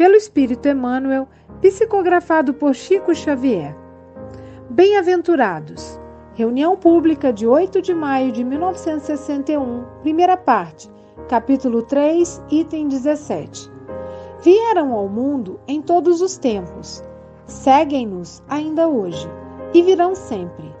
[0.00, 1.28] pelo Espírito Emmanuel,
[1.60, 3.76] psicografado por Chico Xavier.
[4.70, 6.00] Bem-aventurados.
[6.32, 10.90] Reunião pública de 8 de maio de 1961, primeira parte,
[11.28, 13.70] capítulo 3, item 17.
[14.40, 17.04] Vieram ao mundo em todos os tempos,
[17.44, 19.28] seguem-nos ainda hoje
[19.74, 20.74] e virão sempre.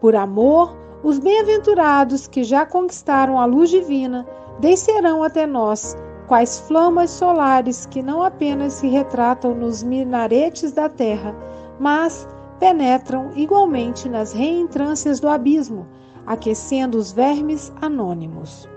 [0.00, 4.24] Por amor, os bem-aventurados que já conquistaram a luz divina
[4.60, 5.96] descerão até nós,
[6.30, 11.34] quais flamas solares que não apenas se retratam nos minaretes da terra,
[11.80, 12.24] mas
[12.60, 15.88] penetram igualmente nas reentrâncias do abismo,
[16.24, 18.68] aquecendo os vermes anônimos.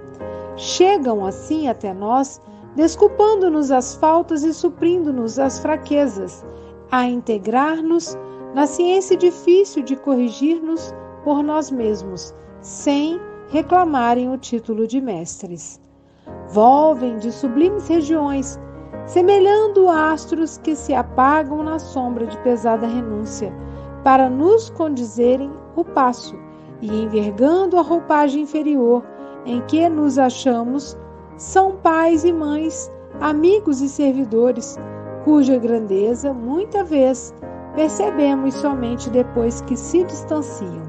[0.55, 2.41] Chegam assim até nós
[2.75, 6.43] desculpando-nos as faltas e suprindo-nos as fraquezas,
[6.89, 8.17] a integrar-nos
[8.55, 10.91] na ciência difícil de corrigir-nos
[11.23, 15.82] por nós mesmos, sem reclamarem o título de mestres.
[16.49, 18.59] Volvem de sublimes regiões,
[19.05, 23.53] semelhando astros que se apagam na sombra de pesada renúncia,
[24.03, 26.35] para nos condizerem o passo
[26.81, 29.03] e envergando a roupagem inferior
[29.45, 30.97] em que nos achamos,
[31.37, 34.77] são pais e mães, amigos e servidores,
[35.23, 37.33] cuja grandeza, muita vez,
[37.75, 40.83] percebemos somente depois que se distanciam.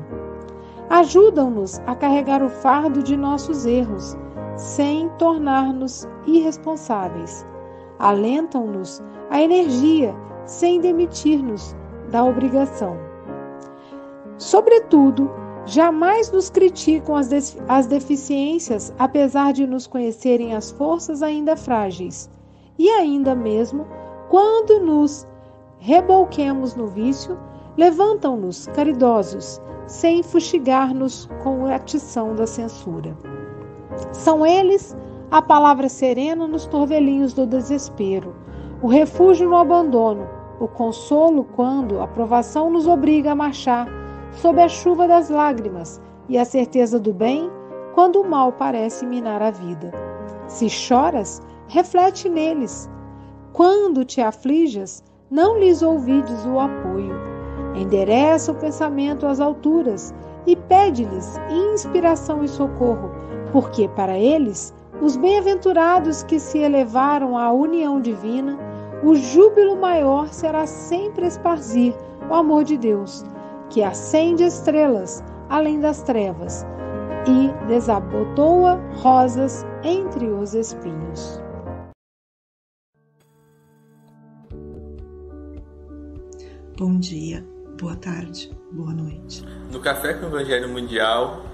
[0.91, 4.17] Ajudam-nos a carregar o fardo de nossos erros,
[4.57, 7.47] sem tornar-nos irresponsáveis.
[7.99, 11.75] Alentam-nos a energia, sem demitir-nos
[12.11, 12.97] da obrigação.
[14.37, 15.31] Sobretudo,
[15.67, 17.31] Jamais nos criticam as,
[17.69, 22.31] as deficiências, apesar de nos conhecerem as forças ainda frágeis.
[22.79, 23.87] E ainda mesmo,
[24.29, 25.27] quando nos
[25.79, 27.39] rebolquemos no vício,
[27.79, 33.17] levantam-nos caridosos, sem fustigar-nos com a atição da censura.
[34.13, 34.97] São eles
[35.31, 38.35] a palavra serena nos torvelinhos do desespero,
[38.81, 40.29] o refúgio no abandono,
[40.61, 43.89] o consolo quando a provação nos obriga a marchar
[44.33, 47.51] sob a chuva das lágrimas e a certeza do bem
[47.95, 49.93] quando o mal parece minar a vida.
[50.49, 52.91] Se choras, reflete neles.
[53.53, 57.15] Quando te aflijas, não lhes ouvides o apoio.
[57.75, 60.15] Endereça o pensamento às alturas
[60.47, 61.37] e pede-lhes
[61.73, 63.11] inspiração e socorro,
[63.55, 68.59] porque para eles, os bem-aventurados que se elevaram à união divina,
[69.05, 71.95] o júbilo maior será sempre esparzir
[72.29, 73.25] o amor de Deus
[73.71, 76.67] que acende estrelas além das trevas
[77.29, 81.41] e desabotoa rosas entre os espinhos.
[86.77, 87.47] Bom dia,
[87.81, 89.45] boa tarde, boa noite.
[89.71, 91.54] No Café com o Evangelho Mundial,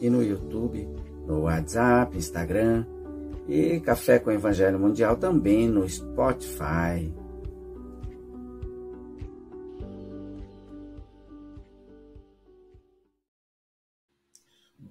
[0.00, 0.88] e no YouTube,
[1.26, 2.86] no WhatsApp, Instagram
[3.48, 7.12] e Café com Evangelho Mundial também no Spotify.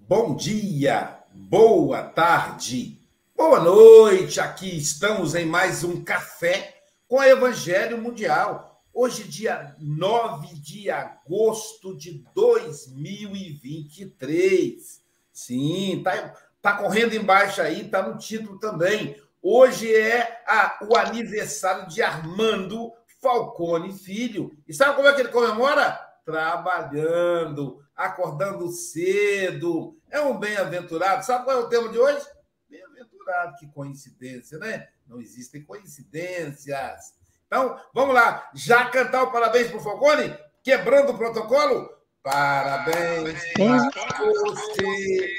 [0.10, 3.00] Bom dia, boa tarde,
[3.36, 4.40] boa noite.
[4.40, 6.76] Aqui estamos em mais um Café
[7.08, 8.67] com Evangelho Mundial
[9.00, 15.04] Hoje, dia 9 de agosto de 2023.
[15.32, 19.16] Sim, tá, tá correndo embaixo aí, tá no título também.
[19.40, 22.92] Hoje é a, o aniversário de Armando
[23.22, 24.58] Falcone Filho.
[24.68, 25.92] E sabe como é que ele comemora?
[26.26, 29.96] Trabalhando, acordando cedo.
[30.10, 31.24] É um bem-aventurado.
[31.24, 32.26] Sabe qual é o tema de hoje?
[32.68, 33.58] Bem-aventurado.
[33.58, 34.88] Que coincidência, né?
[35.06, 37.16] Não existem coincidências.
[37.48, 38.50] Então, vamos lá.
[38.54, 40.38] Já cantar o parabéns para o Falcone?
[40.64, 41.90] Quebrando o protocolo?
[42.22, 45.34] Parabéns para você.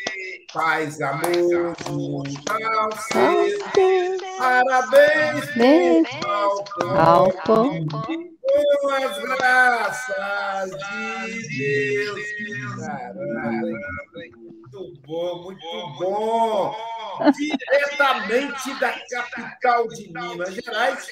[0.53, 2.97] Paz, amor, ao.
[4.39, 5.45] Parabéns,
[6.81, 7.87] Falcone.
[8.81, 12.21] Com as graças de Deus.
[14.35, 16.75] Muito bom, muito bom.
[17.37, 21.11] Diretamente da capital de Minas Gerais,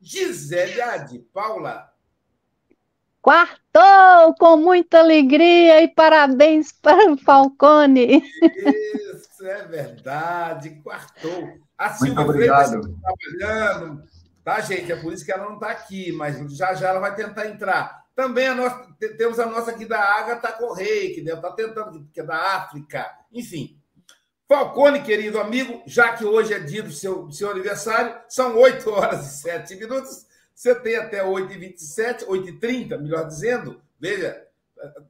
[0.00, 1.92] Gisele de Paula.
[3.20, 8.22] Quartou com muita alegria e parabéns para o Falcone.
[8.22, 11.58] Isso é verdade, quartou.
[11.76, 12.80] A Silvia Muito obrigado.
[12.80, 14.02] trabalhando,
[14.44, 14.90] tá, gente?
[14.90, 18.04] É por isso que ela não está aqui, mas já já ela vai tentar entrar.
[18.14, 22.24] Também a nossa, temos a nossa aqui da Agatha Correia, que está tentando, que é
[22.24, 23.08] da África.
[23.32, 23.77] Enfim.
[24.48, 28.88] Falcone, querido amigo, já que hoje é dia do seu, do seu aniversário, são 8
[28.88, 30.26] horas e 7 minutos.
[30.54, 33.82] Você tem até 8h27, 8h30, melhor dizendo.
[34.00, 34.42] Veja,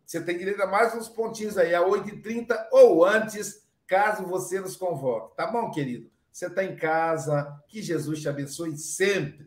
[0.04, 4.76] você tem direito a mais uns pontinhos aí, a 8h30 ou antes, caso você nos
[4.76, 5.36] convoque.
[5.36, 6.10] Tá bom, querido?
[6.32, 9.46] Você está em casa, que Jesus te abençoe sempre.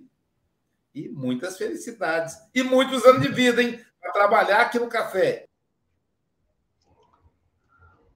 [0.95, 2.37] E muitas felicidades.
[2.55, 3.79] E muitos anos de vida, hein?
[3.99, 5.45] Para trabalhar aqui no café.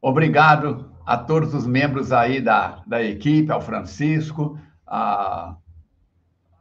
[0.02, 5.56] Obrigado a todos os membros aí da, da equipe, ao Francisco, a,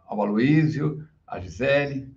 [0.06, 2.14] ao Aloísio, a Gisele,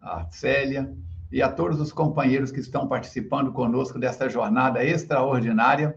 [0.00, 0.92] a Célia
[1.30, 5.96] e a todos os companheiros que estão participando conosco desta jornada extraordinária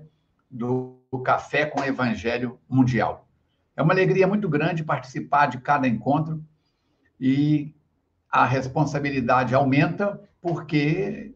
[0.50, 3.28] do Café com Evangelho Mundial.
[3.76, 6.44] É uma alegria muito grande participar de cada encontro
[7.20, 7.76] e
[8.32, 11.34] a responsabilidade aumenta porque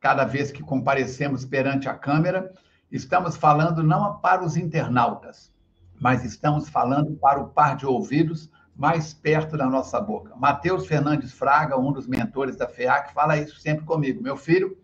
[0.00, 2.52] cada vez que comparecemos perante a câmera,
[2.90, 5.52] estamos falando não para os internautas,
[6.00, 10.34] mas estamos falando para o par de ouvidos mais perto da nossa boca.
[10.36, 14.22] Matheus Fernandes Fraga, um dos mentores da FEAC, fala isso sempre comigo.
[14.22, 14.78] Meu filho,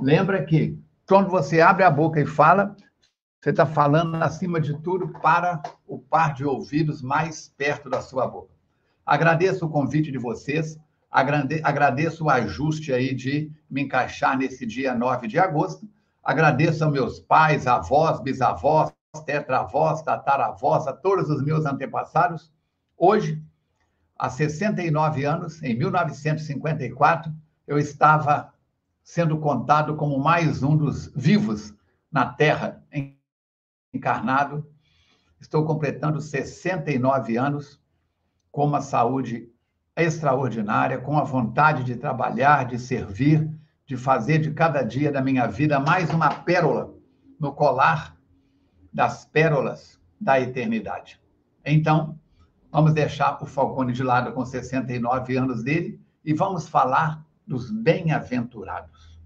[0.00, 0.76] lembra que
[1.06, 2.74] quando você abre a boca e fala,
[3.40, 8.26] você está falando, acima de tudo, para o par de ouvidos mais perto da sua
[8.26, 8.52] boca.
[9.06, 10.78] Agradeço o convite de vocês,
[11.10, 15.88] agradeço o ajuste aí de me encaixar nesse dia 9 de agosto.
[16.22, 18.92] Agradeço aos meus pais, avós, bisavós,
[19.24, 22.52] tetravós, tataravós, a todos os meus antepassados.
[22.96, 23.42] Hoje,
[24.18, 27.32] há 69 anos, em 1954,
[27.66, 28.52] eu estava
[29.02, 31.74] sendo contado como mais um dos vivos
[32.12, 32.84] na Terra
[33.92, 34.68] encarnado.
[35.40, 37.80] Estou completando 69 anos
[38.52, 39.50] com uma saúde
[39.96, 43.50] extraordinária, com a vontade de trabalhar, de servir,
[43.90, 46.94] de fazer de cada dia da minha vida mais uma pérola
[47.40, 48.16] no colar
[48.92, 51.20] das pérolas da eternidade.
[51.64, 52.16] Então,
[52.70, 59.18] vamos deixar o Falcone de lado com 69 anos dele e vamos falar dos bem-aventurados.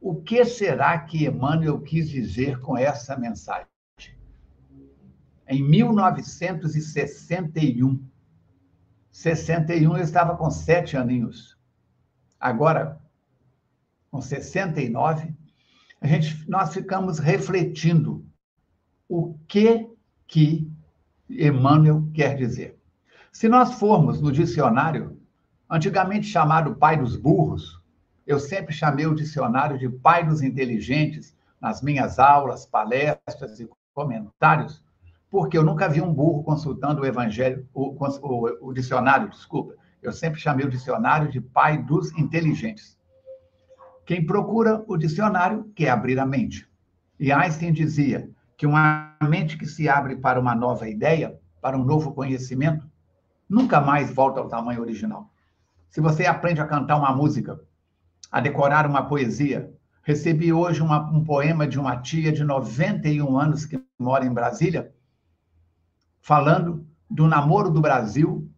[0.00, 3.66] O que será que Emmanuel quis dizer com essa mensagem?
[5.48, 8.08] em 1961.
[9.10, 11.58] 61 eu estava com sete aninhos.
[12.38, 13.01] Agora,
[14.12, 15.34] com 69,
[15.98, 18.24] a gente, nós ficamos refletindo
[19.08, 19.88] o que
[20.28, 20.70] que
[21.28, 22.78] Emmanuel quer dizer.
[23.32, 25.18] Se nós formos no dicionário,
[25.68, 27.80] antigamente chamado pai dos burros,
[28.26, 34.84] eu sempre chamei o dicionário de pai dos inteligentes nas minhas aulas, palestras e comentários,
[35.30, 39.74] porque eu nunca vi um burro consultando o evangelho, o, o, o dicionário, desculpa.
[40.02, 42.98] Eu sempre chamei o dicionário de pai dos inteligentes.
[44.04, 46.68] Quem procura o dicionário quer abrir a mente.
[47.18, 51.84] E Einstein dizia que uma mente que se abre para uma nova ideia, para um
[51.84, 52.88] novo conhecimento,
[53.48, 55.30] nunca mais volta ao tamanho original.
[55.88, 57.60] Se você aprende a cantar uma música,
[58.30, 63.64] a decorar uma poesia, recebi hoje uma, um poema de uma tia de 91 anos
[63.64, 64.92] que mora em Brasília,
[66.20, 68.50] falando do namoro do Brasil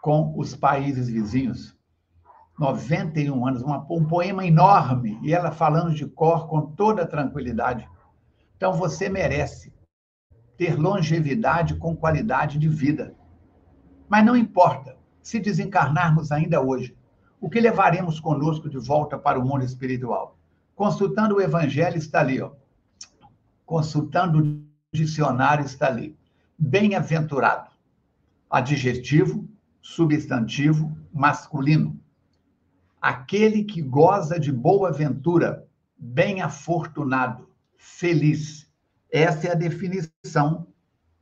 [0.00, 1.77] com os países vizinhos.
[2.58, 7.88] 91 anos, uma, um poema enorme, e ela falando de cor com toda tranquilidade.
[8.56, 9.72] Então você merece
[10.56, 13.14] ter longevidade com qualidade de vida.
[14.08, 16.96] Mas não importa se desencarnarmos ainda hoje,
[17.40, 20.36] o que levaremos conosco de volta para o mundo espiritual?
[20.74, 22.52] Consultando o Evangelho está ali, ó.
[23.64, 26.16] Consultando o dicionário está ali.
[26.58, 27.70] Bem-aventurado.
[28.50, 29.48] Adjetivo,
[29.80, 31.97] substantivo, masculino.
[33.00, 38.70] Aquele que goza de boa ventura, bem-afortunado, feliz.
[39.10, 40.66] Essa é a definição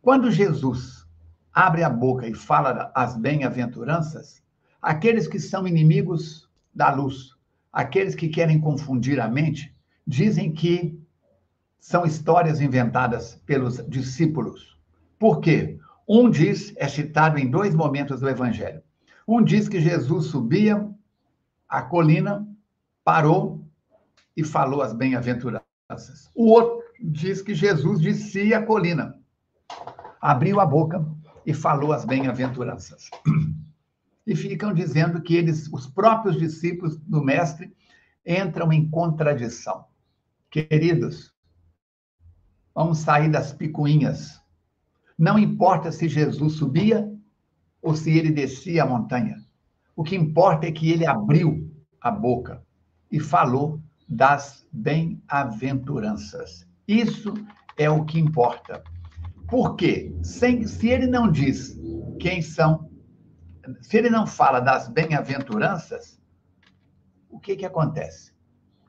[0.00, 1.06] Quando Jesus
[1.54, 4.42] abre a boca e fala as bem-aventuranças,
[4.80, 7.36] aqueles que são inimigos da luz,
[7.72, 9.74] aqueles que querem confundir a mente,
[10.06, 10.98] dizem que
[11.78, 14.78] são histórias inventadas pelos discípulos.
[15.18, 15.78] Por quê?
[16.08, 18.82] Um diz, é citado em dois momentos do Evangelho.
[19.26, 20.88] Um diz que Jesus subia
[21.68, 22.46] a colina,
[23.04, 23.64] parou
[24.36, 26.30] e falou as bem-aventuranças.
[26.34, 29.18] O outro diz que Jesus descia a colina,
[30.20, 31.04] abriu a boca
[31.44, 33.10] e falou as bem-aventuranças.
[34.24, 37.74] E ficam dizendo que eles, os próprios discípulos do Mestre,
[38.24, 39.84] entram em contradição.
[40.48, 41.34] Queridos,
[42.72, 44.40] vamos sair das picuinhas.
[45.18, 47.12] Não importa se Jesus subia
[47.82, 49.42] ou se ele descia a montanha.
[49.96, 51.68] O que importa é que ele abriu
[52.00, 52.62] a boca
[53.10, 56.66] e falou das bem-aventuranças.
[56.86, 57.34] Isso
[57.76, 58.82] é o que importa.
[59.52, 60.10] Por quê?
[60.22, 61.78] Sem, se ele não diz
[62.18, 62.90] quem são,
[63.82, 66.18] se ele não fala das bem-aventuranças,
[67.28, 68.32] o que, que acontece?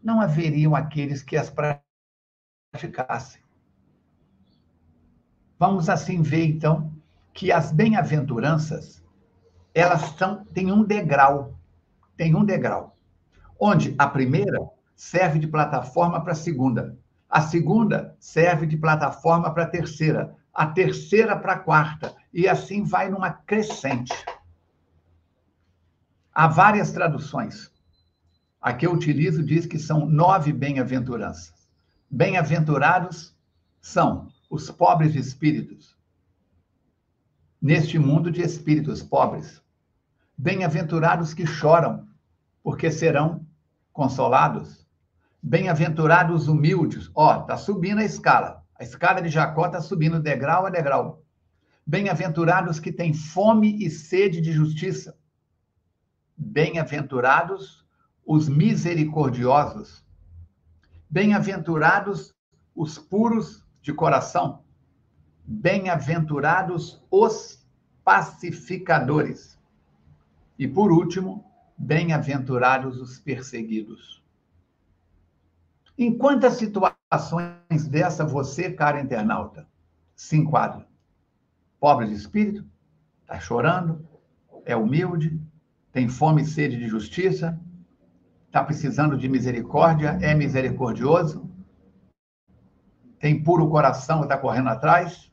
[0.01, 1.53] Não haveriam aqueles que as
[2.71, 3.41] praticassem.
[5.59, 6.93] Vamos assim ver, então,
[7.33, 9.03] que as bem-aventuranças,
[9.75, 11.59] elas são, têm um degrau.
[12.15, 12.95] Tem um degrau.
[13.59, 14.59] Onde a primeira
[14.95, 16.97] serve de plataforma para a segunda.
[17.29, 22.83] A segunda serve de plataforma para a terceira a terceira para a quarta, e assim
[22.83, 24.13] vai numa crescente.
[26.33, 27.71] Há várias traduções.
[28.61, 31.67] A que eu utilizo diz que são nove bem-aventuranças.
[32.09, 33.35] Bem-aventurados
[33.81, 35.97] são os pobres de espíritos,
[37.61, 39.61] neste mundo de espíritos pobres.
[40.37, 42.07] Bem-aventurados que choram,
[42.61, 43.45] porque serão
[43.91, 44.87] consolados.
[45.41, 47.09] Bem-aventurados humildes.
[47.13, 48.62] Ó, tá subindo a escala.
[48.79, 51.23] A escada de Jacó está subindo degrau a degrau.
[51.85, 55.17] Bem-aventurados que têm fome e sede de justiça.
[56.35, 57.85] Bem-aventurados
[58.25, 60.03] os misericordiosos.
[61.09, 62.33] Bem-aventurados
[62.75, 64.63] os puros de coração.
[65.45, 67.67] Bem-aventurados os
[68.03, 69.59] pacificadores.
[70.57, 71.45] E por último,
[71.77, 74.22] bem-aventurados os perseguidos.
[75.97, 79.67] Em quantas situações dessa você, cara internauta,
[80.15, 80.87] se enquadra?
[81.79, 82.65] Pobre de espírito?
[83.21, 84.07] Está chorando?
[84.65, 85.39] É humilde?
[85.91, 87.59] Tem fome e sede de justiça?
[88.47, 90.17] Está precisando de misericórdia?
[90.21, 91.49] É misericordioso?
[93.19, 95.31] Tem puro coração e está correndo atrás?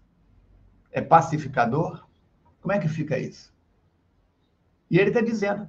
[0.92, 2.06] É pacificador?
[2.60, 3.52] Como é que fica isso?
[4.90, 5.68] E ele está dizendo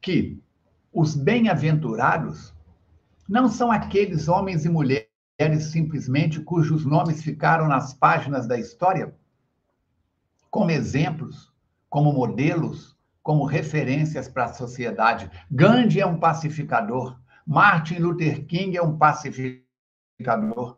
[0.00, 0.40] que
[0.92, 2.54] os bem-aventurados
[3.30, 5.06] não são aqueles homens e mulheres
[5.70, 9.14] simplesmente cujos nomes ficaram nas páginas da história
[10.50, 11.54] como exemplos,
[11.88, 15.30] como modelos, como referências para a sociedade.
[15.48, 20.76] Gandhi é um pacificador, Martin Luther King é um pacificador.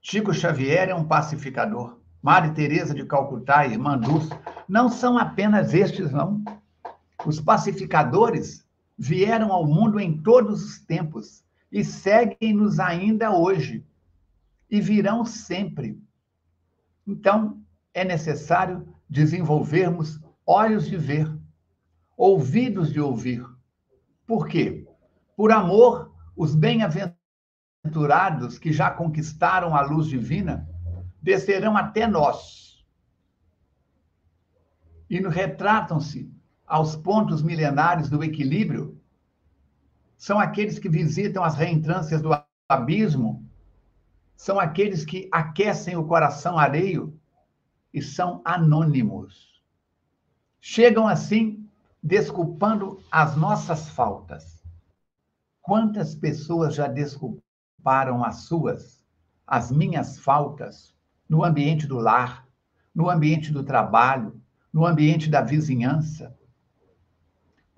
[0.00, 2.00] Chico Xavier é um pacificador.
[2.20, 4.30] Maria Teresa de Calcutá, irmã Dulce,
[4.68, 6.42] não são apenas estes, não.
[7.24, 8.67] Os pacificadores
[8.98, 13.86] vieram ao mundo em todos os tempos e seguem-nos ainda hoje
[14.70, 16.02] e virão sempre.
[17.06, 17.62] Então,
[17.94, 21.32] é necessário desenvolvermos olhos de ver,
[22.16, 23.46] ouvidos de ouvir.
[24.26, 24.86] Por quê?
[25.36, 30.68] Por amor, os bem-aventurados que já conquistaram a luz divina
[31.22, 32.84] descerão até nós
[35.08, 36.30] e retratam-se
[36.68, 39.00] aos pontos milenares do equilíbrio
[40.16, 42.30] são aqueles que visitam as reentrâncias do
[42.68, 43.44] abismo,
[44.36, 47.18] são aqueles que aquecem o coração areio
[47.92, 49.62] e são anônimos.
[50.60, 51.66] Chegam assim
[52.02, 54.58] desculpando as nossas faltas,
[55.68, 59.04] Quantas pessoas já desculparam as suas,
[59.46, 60.96] as minhas faltas,
[61.28, 62.48] no ambiente do lar,
[62.94, 64.40] no ambiente do trabalho,
[64.72, 66.34] no ambiente da vizinhança?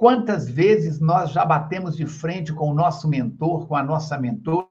[0.00, 4.66] Quantas vezes nós já batemos de frente com o nosso mentor, com a nossa mentora,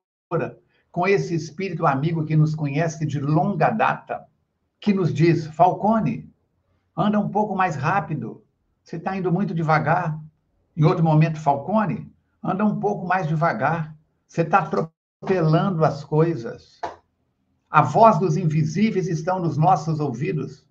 [0.91, 4.25] com esse espírito amigo que nos conhece de longa data,
[4.79, 6.33] que nos diz: Falcone,
[6.98, 8.43] anda um pouco mais rápido,
[8.83, 10.19] você está indo muito devagar.
[10.75, 12.12] Em outro momento, Falcone,
[12.43, 13.95] anda um pouco mais devagar,
[14.27, 16.81] você está atropelando as coisas.
[17.69, 20.65] A voz dos invisíveis estão nos nossos ouvidos.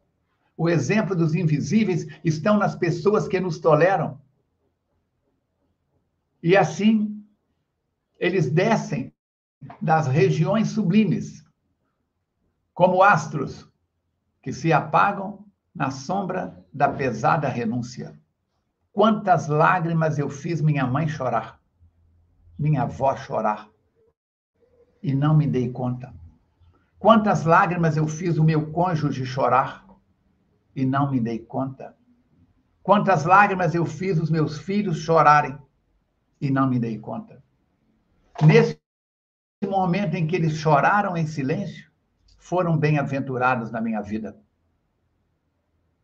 [0.57, 4.19] O exemplo dos invisíveis estão nas pessoas que nos toleram.
[6.43, 7.25] E assim,
[8.19, 9.13] eles descem
[9.81, 11.45] das regiões sublimes,
[12.73, 13.69] como astros
[14.41, 18.19] que se apagam na sombra da pesada renúncia.
[18.93, 21.61] Quantas lágrimas eu fiz minha mãe chorar,
[22.59, 23.69] minha avó chorar,
[25.03, 26.15] e não me dei conta.
[26.99, 29.87] Quantas lágrimas eu fiz o meu cônjuge chorar,
[30.75, 31.97] e não me dei conta.
[32.83, 35.59] Quantas lágrimas eu fiz os meus filhos chorarem,
[36.41, 37.43] e não me dei conta.
[38.43, 38.79] Nesse
[39.67, 41.91] momento em que eles choraram em silêncio,
[42.39, 44.37] foram bem-aventurados na minha vida.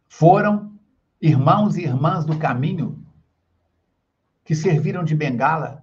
[0.08, 0.78] Foram
[1.20, 3.04] irmãos e irmãs do caminho
[4.44, 5.82] que serviram de bengala,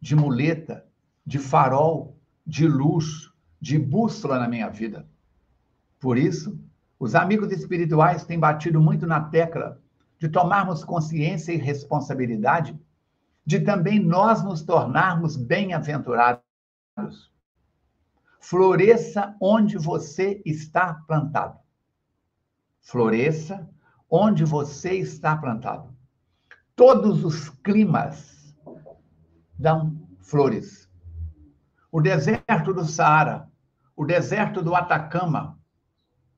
[0.00, 0.86] de muleta,
[1.26, 5.08] de farol, de luz, de bússola na minha vida.
[5.98, 6.58] Por isso,
[6.98, 9.80] os amigos espirituais têm batido muito na tecla
[10.18, 12.78] de tomarmos consciência e responsabilidade
[13.46, 16.42] de também nós nos tornarmos bem-aventurados.
[18.40, 21.58] Floresça onde você está plantado.
[22.82, 23.68] Floresça
[24.10, 25.94] onde você está plantado.
[26.74, 28.54] Todos os climas
[29.58, 30.90] dão flores.
[31.90, 33.48] O deserto do Saara,
[33.94, 35.58] o deserto do Atacama,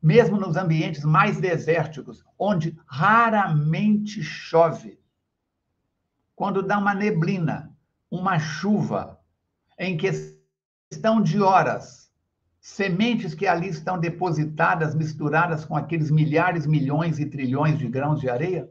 [0.01, 4.98] mesmo nos ambientes mais desérticos, onde raramente chove,
[6.39, 7.77] quando dá uma neblina,
[8.09, 9.21] uma chuva,
[9.77, 12.13] em questão de horas,
[12.61, 18.31] sementes que ali estão depositadas, misturadas com aqueles milhares, milhões e trilhões de grãos de
[18.31, 18.71] areia,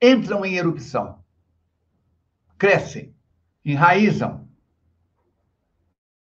[0.00, 1.24] entram em erupção,
[2.58, 3.16] crescem,
[3.64, 4.46] enraizam.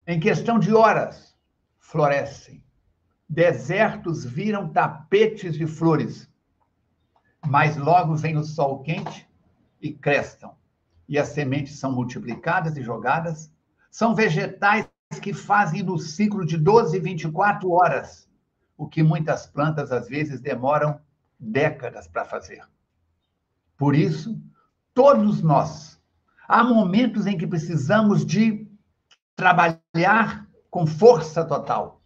[0.08, 1.36] Em questão de horas,
[1.80, 2.64] florescem.
[3.28, 6.32] Desertos viram tapetes de flores.
[7.46, 9.28] Mas logo vem o sol quente
[9.82, 10.56] e crestam.
[11.08, 13.52] E as sementes são multiplicadas e jogadas.
[13.92, 14.90] São vegetais
[15.22, 18.28] que fazem no ciclo de 12, 24 horas,
[18.78, 21.00] o que muitas plantas às vezes demoram
[21.40, 22.64] décadas para fazer.
[23.78, 24.42] Por isso,
[24.94, 26.02] todos nós,
[26.48, 28.68] há momentos em que precisamos de
[29.36, 32.02] trabalhar com força total,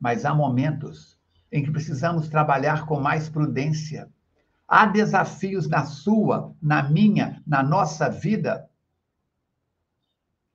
[0.00, 1.18] mas há momentos
[1.50, 4.10] em que precisamos trabalhar com mais prudência,
[4.74, 8.70] Há desafios na sua, na minha, na nossa vida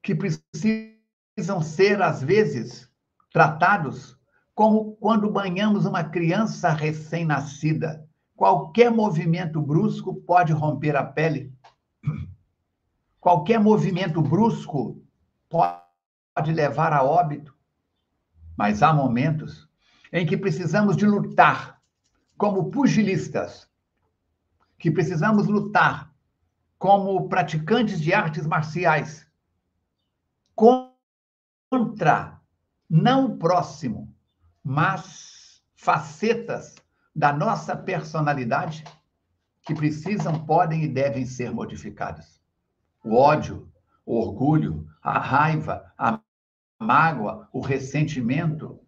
[0.02, 2.92] que precisam ser, às vezes,
[3.32, 4.18] tratados
[4.56, 8.10] como quando banhamos uma criança recém-nascida.
[8.36, 11.54] Qualquer movimento brusco pode romper a pele.
[13.22, 15.00] Qualquer movimento brusco
[15.48, 17.56] pode levar a óbito.
[18.58, 19.70] Mas há momentos
[20.12, 21.80] em que precisamos de lutar
[22.36, 23.68] como pugilistas
[24.78, 26.14] que precisamos lutar
[26.78, 29.26] como praticantes de artes marciais
[30.56, 32.40] contra
[32.90, 34.14] não o próximo,
[34.64, 36.76] mas facetas
[37.16, 38.84] da nossa personalidade
[39.64, 42.42] que precisam, podem e devem ser modificadas.
[43.04, 43.70] O ódio,
[44.06, 46.22] o orgulho, a raiva, a
[46.80, 48.80] mágoa, o ressentimento,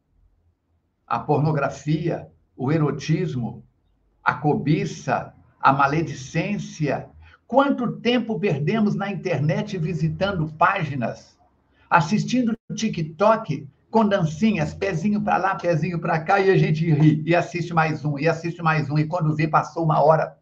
[1.05, 3.65] a pornografia, o erotismo,
[4.23, 5.33] a cobiça,
[5.69, 7.07] a maledicência.
[7.45, 11.37] Quanto tempo perdemos na internet visitando páginas,
[11.87, 17.35] assistindo TikTok com dancinhas, pezinho para lá, pezinho para cá, e a gente ri, e
[17.35, 20.37] assiste mais um, e assiste mais um, e quando vê, passou uma hora.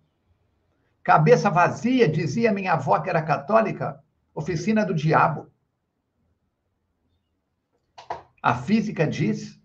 [1.03, 3.99] Cabeça vazia, dizia minha avó que era católica,
[4.33, 5.47] oficina do diabo.
[8.41, 9.59] A física diz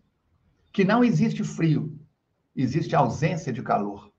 [0.73, 1.97] que não existe frio,
[2.55, 4.12] existe ausência de calor.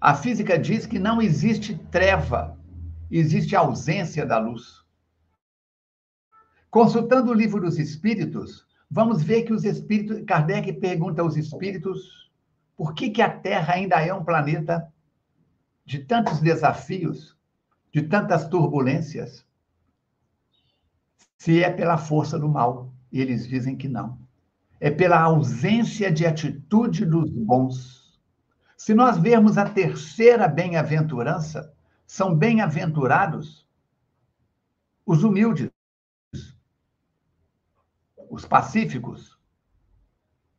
[0.00, 2.56] A física diz que não existe treva,
[3.10, 4.84] existe ausência da luz.
[6.70, 12.30] Consultando o livro dos espíritos, vamos ver que os espíritos, Kardec pergunta aos espíritos
[12.76, 14.92] por que, que a Terra ainda é um planeta
[15.84, 17.36] de tantos desafios,
[17.90, 19.44] de tantas turbulências,
[21.36, 22.92] se é pela força do mal.
[23.10, 24.18] E eles dizem que não.
[24.78, 27.97] É pela ausência de atitude dos bons.
[28.78, 31.74] Se nós vermos a terceira bem-aventurança,
[32.06, 33.66] são bem-aventurados
[35.04, 35.68] os humildes,
[38.30, 39.36] os pacíficos.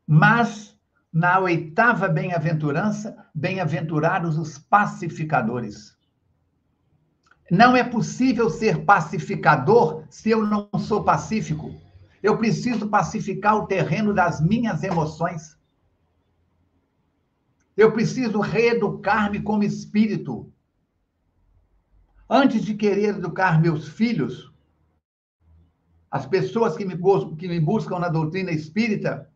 [0.06, 0.78] Mas,
[1.14, 5.98] na oitava bem-aventurança, bem-aventurados os pacificadores.
[7.50, 11.74] Não é possível ser pacificador se eu não sou pacífico.
[12.22, 15.59] Eu preciso pacificar o terreno das minhas emoções.
[17.80, 20.52] Eu preciso reeducar-me como espírito.
[22.30, 24.52] Antes de querer educar meus filhos,
[26.12, 26.98] as pessoas que me,
[27.38, 29.32] que me buscam na doutrina espírita,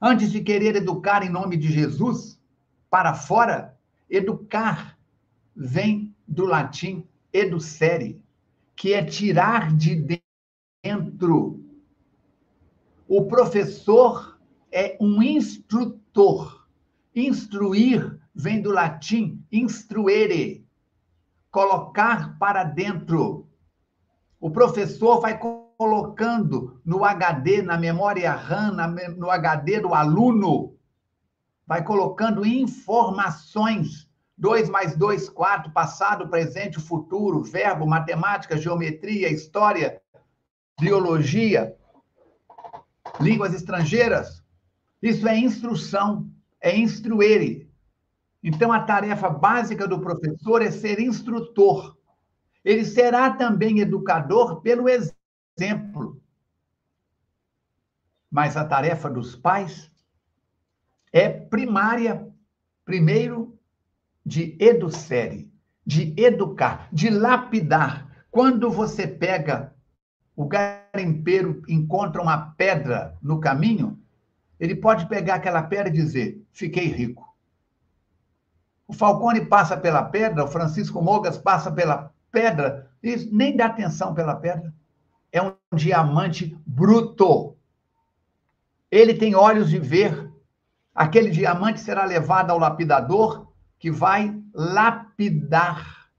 [0.00, 2.40] antes de querer educar em nome de Jesus,
[2.88, 3.76] para fora,
[4.08, 4.96] educar
[5.56, 8.22] vem do latim educere,
[8.76, 10.20] que é tirar de
[10.84, 11.60] dentro.
[13.08, 14.38] O professor
[14.70, 16.59] é um instrutor.
[17.14, 20.66] Instruir vem do latim instruere,
[21.50, 23.48] colocar para dentro.
[24.38, 28.76] O professor vai colocando no HD, na memória RAM,
[29.16, 30.74] no HD do aluno,
[31.66, 34.08] vai colocando informações
[34.40, 40.00] 2 mais 2, 4, passado, presente, futuro, verbo, matemática, geometria, história,
[40.80, 41.76] biologia,
[43.20, 44.42] línguas estrangeiras.
[45.02, 46.29] Isso é instrução,
[46.60, 47.70] é instruere.
[48.42, 51.96] Então, a tarefa básica do professor é ser instrutor.
[52.64, 56.20] Ele será também educador pelo exemplo.
[58.30, 59.90] Mas a tarefa dos pais
[61.12, 62.26] é primária.
[62.84, 63.58] Primeiro,
[64.24, 65.52] de educere,
[65.86, 68.24] de educar, de lapidar.
[68.30, 69.74] Quando você pega
[70.40, 73.99] o garimpeiro encontra uma pedra no caminho,
[74.60, 77.26] ele pode pegar aquela pedra e dizer: fiquei rico.
[78.86, 84.12] O Falcone passa pela pedra, o Francisco Mogas passa pela pedra, e nem dá atenção
[84.12, 84.72] pela pedra.
[85.32, 87.56] É um diamante bruto.
[88.90, 90.30] Ele tem olhos de ver.
[90.94, 96.10] Aquele diamante será levado ao lapidador que vai lapidar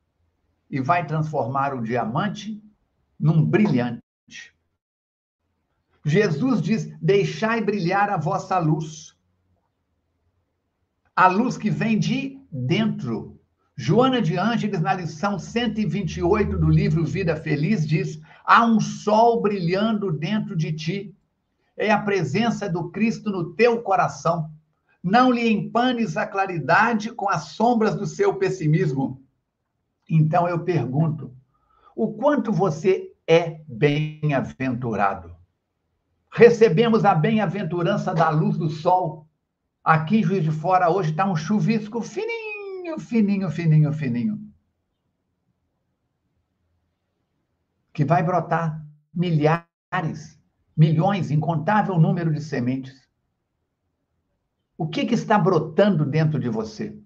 [0.69, 2.63] e vai transformar o diamante
[3.19, 4.01] num brilhante.
[6.05, 9.15] Jesus diz: Deixai brilhar a vossa luz.
[11.15, 13.39] A luz que vem de dentro.
[13.75, 20.11] Joana de Ângeles, na lição 128 do livro Vida Feliz, diz: Há um sol brilhando
[20.11, 21.15] dentro de ti.
[21.77, 24.51] É a presença do Cristo no teu coração.
[25.03, 29.21] Não lhe empanes a claridade com as sombras do seu pessimismo.
[30.09, 31.33] Então eu pergunto:
[31.95, 35.30] o quanto você é bem-aventurado?
[36.31, 39.27] Recebemos a bem-aventurança da luz do sol.
[39.83, 44.39] Aqui em Juiz de Fora hoje está um chuvisco fininho, fininho, fininho, fininho.
[47.93, 48.81] Que vai brotar
[49.13, 50.39] milhares,
[50.75, 53.09] milhões, incontável número de sementes.
[54.77, 56.97] O que, que está brotando dentro de você?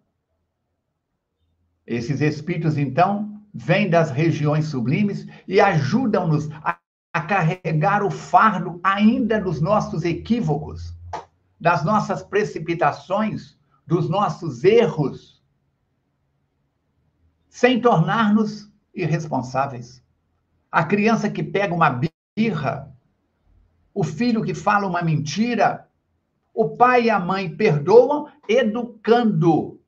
[1.86, 6.80] Esses espíritos, então, vêm das regiões sublimes e ajudam-nos a,
[7.16, 10.94] a carregar o fardo ainda dos nossos equívocos,
[11.58, 15.42] das nossas precipitações, dos nossos erros,
[17.48, 20.04] sem tornar-nos irresponsáveis.
[20.70, 22.02] A criança que pega uma
[22.36, 22.94] birra,
[23.94, 25.90] o filho que fala uma mentira,
[26.54, 29.82] o pai e a mãe perdoam, educando.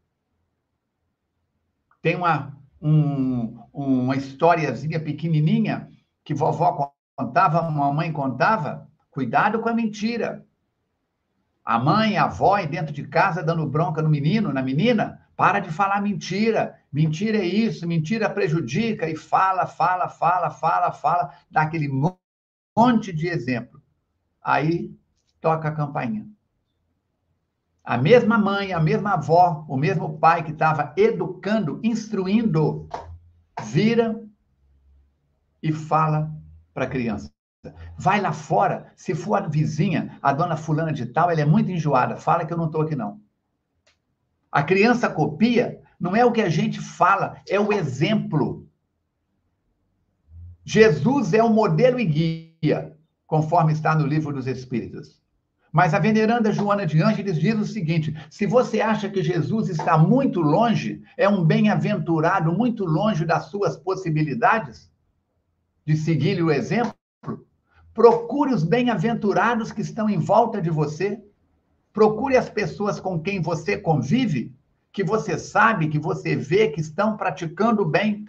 [2.01, 5.91] Tem uma, um, uma historiazinha pequenininha
[6.23, 8.87] que vovó contava, mamãe contava.
[9.09, 10.45] Cuidado com a mentira.
[11.65, 15.71] A mãe, a avó, dentro de casa, dando bronca no menino, na menina, para de
[15.71, 16.79] falar mentira.
[16.93, 19.09] Mentira é isso, mentira prejudica.
[19.09, 23.81] E fala, fala, fala, fala, fala, dá aquele monte de exemplo.
[24.41, 24.95] Aí
[25.41, 26.25] toca a campainha.
[27.83, 32.87] A mesma mãe, a mesma avó, o mesmo pai que estava educando, instruindo,
[33.63, 34.21] vira
[35.63, 36.36] e fala
[36.77, 37.33] para a criança.
[37.97, 41.71] Vai lá fora, se for a vizinha, a dona fulana de tal, ela é muito
[41.71, 43.19] enjoada, fala que eu não estou aqui não.
[44.51, 48.69] A criança copia, não é o que a gente fala, é o exemplo.
[50.63, 55.19] Jesus é o modelo e guia, conforme está no livro dos Espíritos.
[55.71, 59.97] Mas a veneranda Joana de Ângeles diz o seguinte: se você acha que Jesus está
[59.97, 64.91] muito longe, é um bem-aventurado muito longe das suas possibilidades
[65.87, 66.93] de seguir-lhe o exemplo,
[67.93, 71.23] procure os bem-aventurados que estão em volta de você,
[71.93, 74.53] procure as pessoas com quem você convive,
[74.91, 78.27] que você sabe, que você vê que estão praticando bem,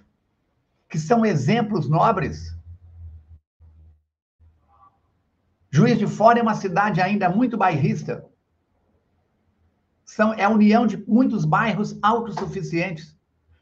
[0.88, 2.56] que são exemplos nobres.
[5.68, 8.24] Juiz de Fora é uma cidade ainda muito bairrista.
[10.04, 13.17] São, é a união de muitos bairros autossuficientes.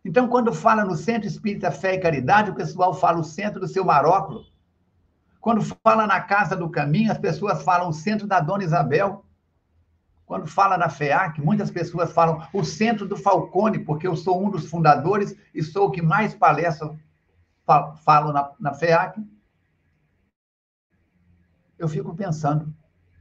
[0.07, 3.67] Então, quando fala no Centro Espírita Fé e Caridade, o pessoal fala o centro do
[3.67, 4.45] seu Maróculo.
[5.41, 9.25] Quando fala na Casa do Caminho, as pessoas falam o centro da Dona Isabel.
[10.25, 14.49] Quando fala na FEAC, muitas pessoas falam o centro do Falcone, porque eu sou um
[14.49, 16.97] dos fundadores e sou o que mais palestra,
[18.05, 19.21] falo na, na FEAC
[21.79, 22.73] eu fico pensando,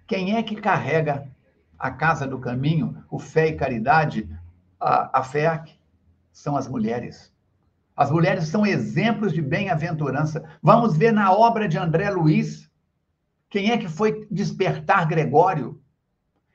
[0.08, 1.30] quem é que carrega
[1.78, 4.30] a Casa do Caminho, o Fé e Caridade,
[4.80, 5.75] a, a FEAC?
[6.36, 7.34] São as mulheres.
[7.96, 10.44] As mulheres são exemplos de bem-aventurança.
[10.62, 12.70] Vamos ver na obra de André Luiz,
[13.50, 15.82] quem é que foi despertar Gregório?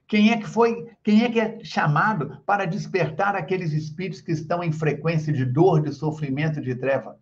[0.06, 4.62] Quem é que foi, quem é que é chamado para despertar aqueles espíritos que estão
[4.62, 7.18] em frequência de dor, de sofrimento, de treva?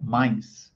[0.00, 0.72] Mães.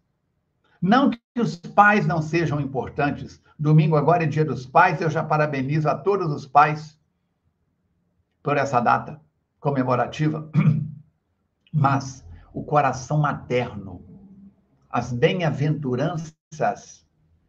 [0.78, 3.42] Não que os pais não sejam importantes.
[3.59, 7.00] Domingo agora é dia dos pais, eu já parabenizo a todos os pais
[8.42, 9.23] por essa data
[9.64, 10.50] comemorativa.
[11.72, 12.22] Mas
[12.53, 14.05] o coração materno,
[14.90, 17.05] as bem-aventuranças,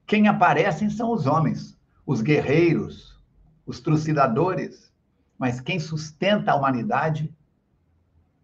[0.07, 3.21] quem aparecem são os homens, os guerreiros,
[3.65, 4.91] os trucidadores,
[5.37, 7.35] mas quem sustenta a humanidade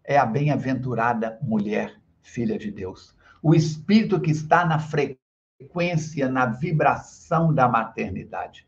[0.04, 7.52] é a bem-aventurada mulher, filha de Deus o espírito que está na frequência, na vibração
[7.52, 8.66] da maternidade.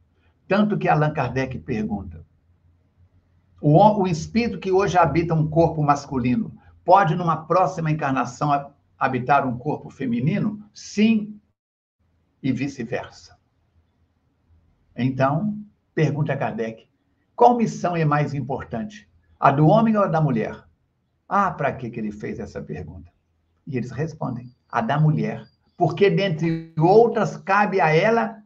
[0.48, 2.26] Tanto que Allan Kardec pergunta:
[3.66, 9.56] o, o espírito que hoje habita um corpo masculino pode, numa próxima encarnação, habitar um
[9.56, 10.62] corpo feminino?
[10.74, 11.40] Sim,
[12.42, 13.38] e vice-versa.
[14.94, 15.58] Então,
[15.94, 16.86] pergunta Kardec:
[17.34, 19.08] qual missão é mais importante?
[19.40, 20.62] A do homem ou a da mulher?
[21.26, 23.10] Ah, para que, que ele fez essa pergunta?
[23.66, 25.42] E eles respondem: a da mulher,
[25.74, 28.42] porque, dentre outras, cabe a ela,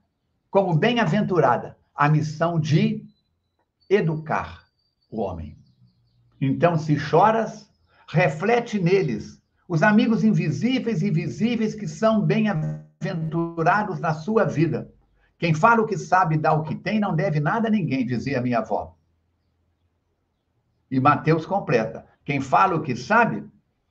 [0.48, 3.04] como bem-aventurada, a missão de
[3.90, 4.67] educar
[5.10, 5.56] o homem.
[6.40, 7.68] Então, se choras,
[8.08, 14.90] reflete neles os amigos invisíveis e visíveis que são bem-aventurados na sua vida.
[15.38, 18.40] Quem fala o que sabe dá o que tem, não deve nada a ninguém, dizia
[18.40, 18.96] minha avó.
[20.90, 23.44] E Mateus completa: quem fala o que sabe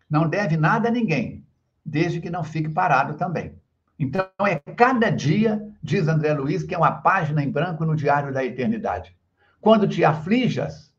[0.10, 1.46] não deve nada a ninguém,
[1.86, 3.56] desde que não fique parado também.
[4.00, 8.34] Então, é cada dia, diz André Luiz, que é uma página em branco no Diário
[8.34, 9.16] da Eternidade.
[9.60, 10.94] Quando te aflijas,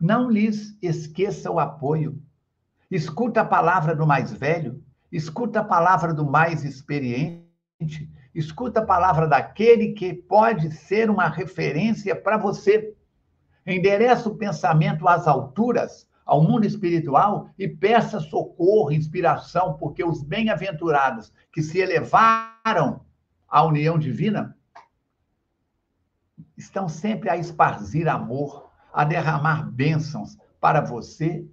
[0.00, 2.22] não lhes esqueça o apoio.
[2.90, 7.48] Escuta a palavra do mais velho, escuta a palavra do mais experiente,
[8.34, 12.94] escuta a palavra daquele que pode ser uma referência para você.
[13.66, 21.32] Endereça o pensamento às alturas ao mundo espiritual e peça socorro, inspiração, porque os bem-aventurados
[21.50, 23.00] que se elevaram
[23.48, 24.54] à união divina
[26.54, 28.67] estão sempre a esparzir amor,
[28.98, 31.46] a derramar bênçãos para você,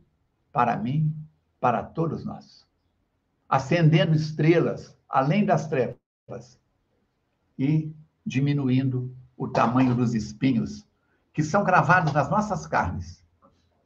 [0.52, 1.16] para mim,
[1.60, 2.66] para todos nós.
[3.48, 6.60] Acendendo estrelas além das trevas
[7.56, 7.94] e
[8.26, 10.88] diminuindo o tamanho dos espinhos
[11.32, 13.24] que são gravados nas nossas carnes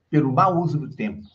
[0.10, 1.28] pelo mau uso do tempo.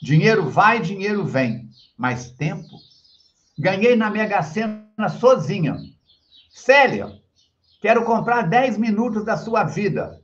[0.00, 1.68] Dinheiro vai, dinheiro vem,
[1.98, 2.78] mas tempo.
[3.58, 5.76] Ganhei na Mega Sena sozinha.
[6.48, 7.20] Célia,
[7.80, 10.20] quero comprar 10 minutos da sua vida.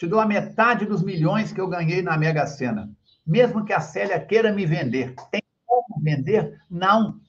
[0.00, 2.90] Te dou a metade dos milhões que eu ganhei na Mega Sena.
[3.26, 5.14] Mesmo que a Célia queira me vender.
[5.30, 6.58] Tem como vender?
[6.70, 7.20] Não.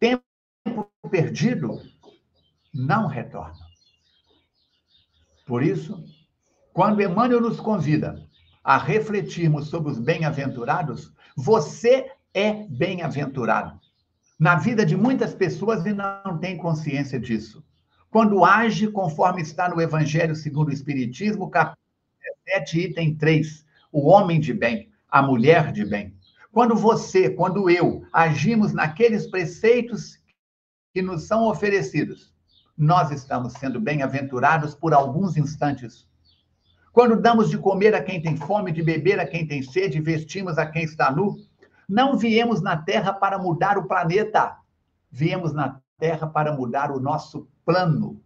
[0.00, 0.24] Tempo
[1.10, 1.78] perdido
[2.72, 3.66] não retorna.
[5.46, 6.02] Por isso,
[6.72, 8.18] quando Emmanuel nos convida
[8.64, 13.78] a refletirmos sobre os bem-aventurados, você é bem-aventurado.
[14.40, 17.62] Na vida de muitas pessoas e não tem consciência disso.
[18.10, 21.82] Quando age conforme está no Evangelho segundo o Espiritismo, capítulo
[22.46, 26.14] 17, item 3, o homem de bem, a mulher de bem.
[26.52, 30.18] Quando você, quando eu, agimos naqueles preceitos
[30.92, 32.34] que nos são oferecidos,
[32.76, 36.08] nós estamos sendo bem-aventurados por alguns instantes
[36.98, 40.58] quando damos de comer a quem tem fome, de beber a quem tem sede, vestimos
[40.58, 41.36] a quem está nu,
[41.88, 44.56] não viemos na Terra para mudar o planeta.
[45.08, 48.22] Viemos na Terra para mudar o nosso plano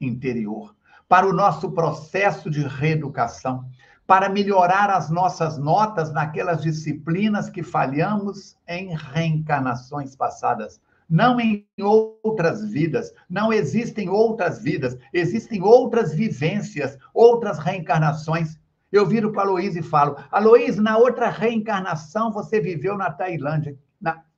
[0.00, 0.74] interior,
[1.08, 3.64] para o nosso processo de reeducação,
[4.04, 10.80] para melhorar as nossas notas naquelas disciplinas que falhamos em reencarnações passadas.
[11.08, 18.58] Não em outras vidas, não existem outras vidas, existem outras vivências, outras reencarnações.
[18.90, 23.78] Eu viro para a Luiz e falo: Aloís, na outra reencarnação você viveu na Tailândia.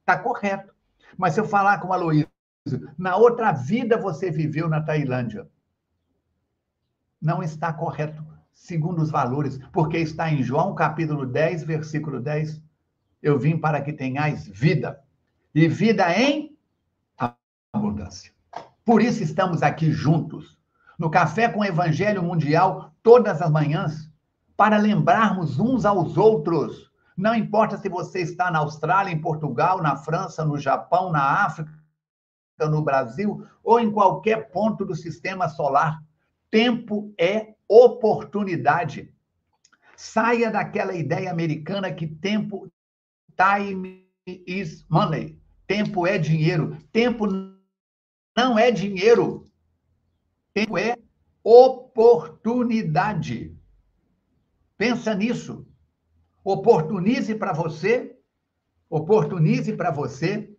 [0.01, 0.75] Está correto.
[1.17, 2.27] Mas se eu falar com a Luiz,
[2.97, 5.47] na outra vida você viveu na Tailândia.
[7.21, 12.63] Não está correto, segundo os valores, porque está em João capítulo 10, versículo 10.
[13.23, 15.01] Eu vim para que tenhais vida,
[15.55, 16.57] e vida em
[17.73, 18.33] abundância.
[18.85, 20.59] Por isso estamos aqui juntos,
[20.99, 24.11] no Café com o Evangelho Mundial, todas as manhãs,
[24.57, 26.91] para lembrarmos uns aos outros.
[27.17, 31.71] Não importa se você está na Austrália, em Portugal, na França, no Japão, na África,
[32.59, 35.99] no Brasil ou em qualquer ponto do sistema solar.
[36.51, 39.11] Tempo é oportunidade.
[39.97, 42.71] Saia daquela ideia americana que tempo,
[43.37, 45.39] time is money.
[45.67, 46.77] Tempo é dinheiro.
[46.93, 47.27] Tempo
[48.37, 49.47] não é dinheiro.
[50.53, 50.97] Tempo é
[51.43, 53.57] oportunidade.
[54.77, 55.67] Pensa nisso.
[56.45, 58.15] Oportunize para você,
[58.91, 60.55] oportunize para você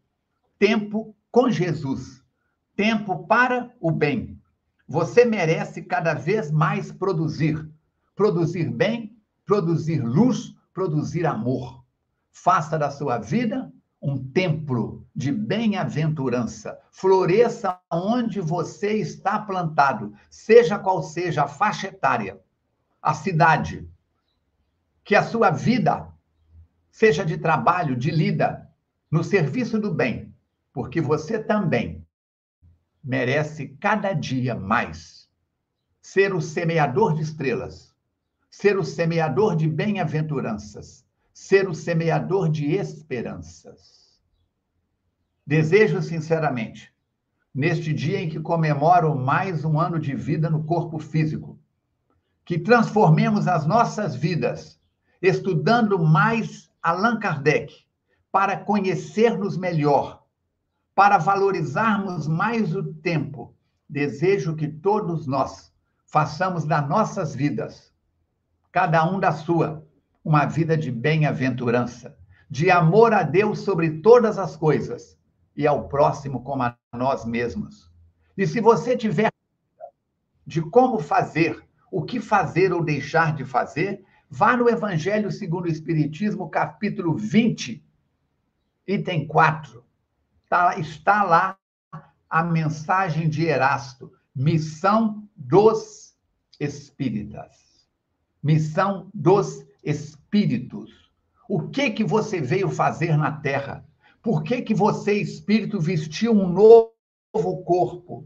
[0.57, 2.23] tempo com Jesus.
[2.77, 4.41] Tempo para o bem.
[4.87, 7.69] Você merece cada vez mais produzir.
[8.15, 11.83] Produzir bem, produzir luz, produzir amor.
[12.31, 13.69] Faça da sua vida
[14.01, 16.79] um templo de bem-aventurança.
[16.89, 22.39] Floresça onde você está plantado, seja qual seja a faixa etária,
[23.01, 23.85] a cidade.
[25.03, 26.07] Que a sua vida
[26.89, 28.71] seja de trabalho, de lida,
[29.11, 30.33] no serviço do bem,
[30.75, 32.05] porque você também
[33.01, 35.29] merece cada dia mais
[36.01, 37.95] ser o semeador de estrelas,
[38.51, 44.21] ser o semeador de bem-aventuranças, ser o semeador de esperanças.
[45.47, 46.93] Desejo sinceramente,
[47.53, 51.57] neste dia em que comemoro mais um ano de vida no corpo físico,
[52.43, 54.77] que transformemos as nossas vidas
[55.21, 57.73] estudando mais Allan Kardec
[58.29, 60.24] para conhecer-nos melhor
[60.95, 63.53] para valorizarmos mais o tempo,
[63.87, 65.71] desejo que todos nós
[66.05, 67.93] façamos das nossas vidas,
[68.71, 69.85] cada um da sua,
[70.23, 72.17] uma vida de bem-aventurança,
[72.49, 75.19] de amor a Deus sobre todas as coisas
[75.55, 77.91] e ao próximo como a nós mesmos.
[78.37, 79.29] E se você tiver
[80.47, 85.71] de como fazer, o que fazer ou deixar de fazer, vá no Evangelho segundo o
[85.71, 87.83] Espiritismo, capítulo 20,
[88.87, 89.84] item 4
[90.55, 91.57] tá, está lá
[92.29, 96.15] a mensagem de Erasto, missão dos
[96.57, 97.57] espíritas.
[98.41, 101.11] Missão dos espíritos.
[101.49, 103.85] O que que você veio fazer na Terra?
[104.23, 108.25] Por que que você, espírito, vestiu um novo corpo?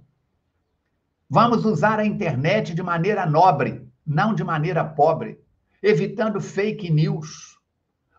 [1.27, 5.39] Vamos usar a internet de maneira nobre, não de maneira pobre,
[5.81, 7.58] evitando fake news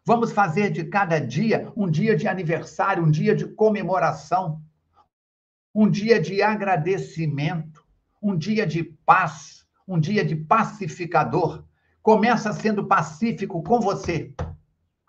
[0.04, 4.62] Vamos fazer de cada dia um dia de aniversário, um dia de comemoração,
[5.74, 7.84] um dia de agradecimento,
[8.20, 11.64] um dia de paz, um dia de pacificador.
[12.02, 14.34] Começa sendo pacífico com você,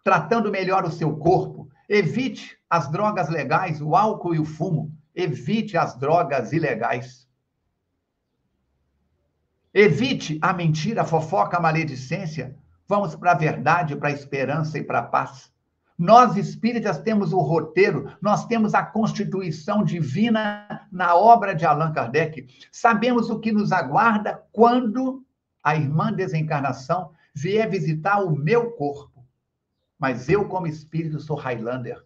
[0.04, 1.70] tratando melhor o seu corpo.
[1.88, 4.94] Evite as drogas legais, o álcool e o fumo.
[5.16, 7.28] Evite as drogas ilegais.
[9.74, 12.56] Evite a mentira, a fofoca, a maledicência.
[12.92, 15.50] Vamos para a verdade, para a esperança e para a paz.
[15.98, 22.50] Nós espíritas temos o roteiro, nós temos a constituição divina na obra de Allan Kardec.
[22.70, 25.24] Sabemos o que nos aguarda quando
[25.64, 29.26] a irmã desencarnação vier visitar o meu corpo.
[29.98, 32.04] Mas eu, como espírito, sou Highlander.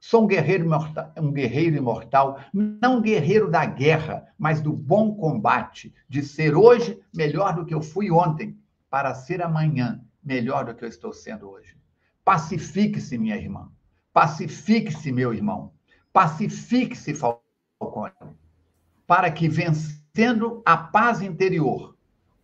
[0.00, 5.92] Sou um guerreiro, imortal, um guerreiro imortal, não guerreiro da guerra, mas do bom combate,
[6.08, 8.56] de ser hoje melhor do que eu fui ontem,
[8.88, 11.74] para ser amanhã melhor do que eu estou sendo hoje.
[12.22, 13.72] Pacifique-se, minha irmã.
[14.12, 15.72] Pacifique-se, meu irmão.
[16.12, 18.12] Pacifique-se, Falcone,
[19.06, 21.96] para que, vencendo a paz interior,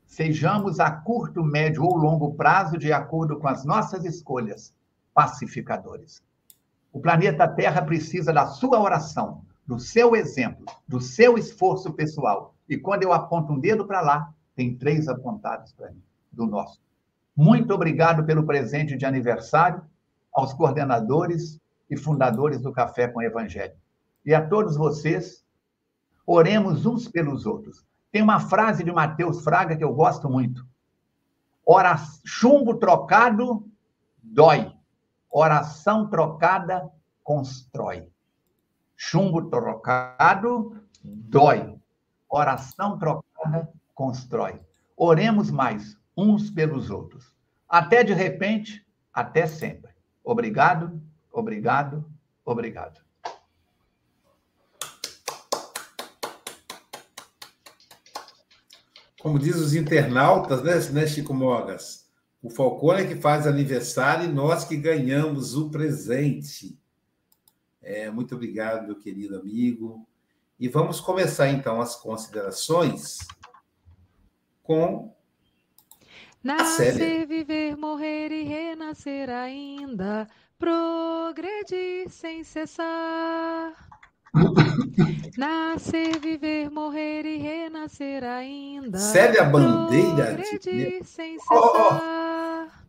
[0.07, 4.75] sejamos a curto, médio ou longo prazo, de acordo com as nossas escolhas,
[5.13, 6.23] pacificadores.
[6.91, 12.55] O planeta Terra precisa da sua oração, do seu exemplo, do seu esforço pessoal.
[12.67, 16.81] E quando eu aponto um dedo para lá, tem três apontados para mim, do nosso.
[17.37, 19.83] Muito obrigado pelo presente de aniversário
[20.33, 21.61] aos coordenadores
[21.91, 23.75] e fundadores do Café com Evangelho.
[24.25, 25.45] E a todos vocês,
[26.27, 27.85] oremos uns pelos outros.
[28.11, 30.65] Tem uma frase de Mateus Fraga que eu gosto muito.
[31.67, 33.67] Ora, chumbo trocado
[34.23, 34.73] dói.
[35.31, 36.89] Oração trocada
[37.23, 38.09] constrói.
[38.97, 41.77] Chumbo trocado dói.
[42.29, 44.61] Oração trocada constrói.
[44.97, 47.33] Oremos mais uns pelos outros.
[47.69, 49.93] Até de repente, até sempre.
[50.23, 51.01] Obrigado,
[51.33, 52.05] obrigado,
[52.45, 53.05] obrigado.
[59.21, 62.05] Como diz os internautas, né, né Chico Mogas?
[62.43, 66.79] O Falcone é que faz aniversário e nós que ganhamos o presente.
[67.81, 70.07] É, muito obrigado, meu querido amigo.
[70.61, 73.19] E vamos começar então as considerações
[74.63, 75.15] com
[76.45, 80.29] Nascer, viver, morrer e renascer ainda,
[80.59, 83.73] progredir sem cessar.
[85.39, 88.99] Nascer, viver, morrer e renascer ainda.
[88.99, 90.35] Célia Bandeira.
[90.35, 92.85] Progredir sem cessar.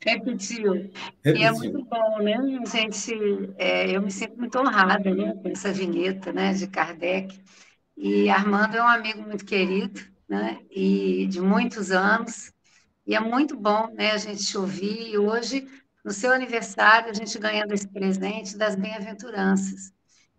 [0.00, 0.72] Repetiu.
[0.72, 1.36] Repetiu.
[1.36, 3.12] E é muito bom, né, gente?
[3.58, 7.38] É, eu me sinto muito honrada né, com essa vinheta né, de Kardec.
[7.94, 10.60] E Armando é um amigo muito querido né?
[10.70, 12.52] E de muitos anos.
[13.06, 15.10] E é muito bom, né, a gente te ouvir.
[15.10, 15.68] E hoje,
[16.04, 19.92] no seu aniversário, a gente ganhando esse presente das bem-aventuranças.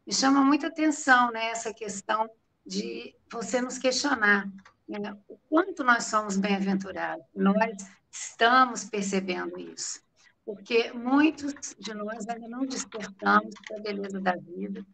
[0.06, 2.30] Me chama muita atenção, né, essa questão
[2.66, 4.48] de você nos questionar
[4.88, 7.26] né, o quanto nós somos bem-aventurados.
[7.36, 7.78] Nós
[8.12, 10.04] estamos percebendo isso.
[10.46, 14.86] Porque muitos de nós ainda não despertamos para a beleza da vida,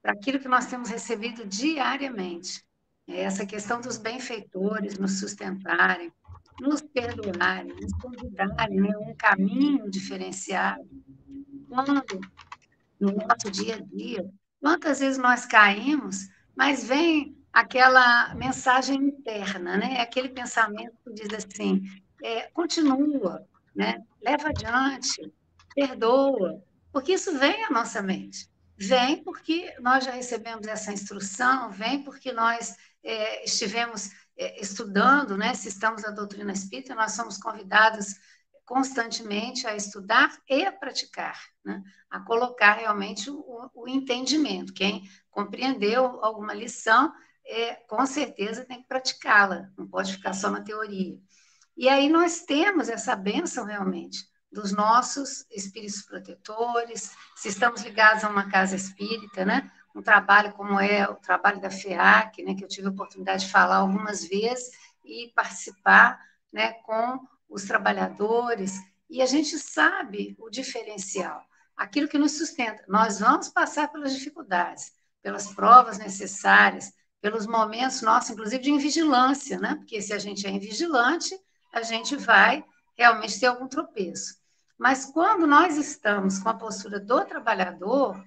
[0.00, 2.63] para aquilo que nós temos recebido diariamente.
[3.06, 6.12] Essa questão dos benfeitores nos sustentarem,
[6.60, 10.88] nos perdoarem, nos convidarem né, um caminho diferenciado.
[11.68, 12.04] Quando,
[12.98, 14.30] no nosso dia a dia,
[14.60, 20.00] quantas vezes nós caímos, mas vem aquela mensagem interna, né?
[20.00, 21.82] aquele pensamento que diz assim,
[22.22, 24.02] é, continua, né?
[24.20, 25.32] leva adiante,
[25.74, 28.48] perdoa, porque isso vem à nossa mente.
[28.76, 32.74] Vem porque nós já recebemos essa instrução, vem porque nós
[33.04, 38.16] é, estivemos é, estudando, né, se estamos na doutrina espírita, nós somos convidados
[38.64, 44.72] constantemente a estudar e a praticar, né, a colocar realmente o, o entendimento.
[44.72, 47.12] Quem compreendeu alguma lição,
[47.46, 51.18] é, com certeza tem que praticá-la, não pode ficar só na teoria.
[51.76, 58.30] E aí nós temos essa bênção realmente dos nossos espíritos protetores, se estamos ligados a
[58.30, 59.70] uma casa espírita, né?
[59.94, 63.52] Um trabalho como é o trabalho da FEAC, né, que eu tive a oportunidade de
[63.52, 64.70] falar algumas vezes
[65.04, 66.18] e participar
[66.52, 68.78] né, com os trabalhadores,
[69.08, 71.44] e a gente sabe o diferencial,
[71.76, 72.84] aquilo que nos sustenta.
[72.88, 74.92] Nós vamos passar pelas dificuldades,
[75.22, 79.76] pelas provas necessárias, pelos momentos nossos, inclusive de invigilância, né?
[79.76, 81.38] porque se a gente é invigilante,
[81.72, 82.64] a gente vai
[82.96, 84.36] realmente ter algum tropeço.
[84.76, 88.22] Mas quando nós estamos com a postura do trabalhador,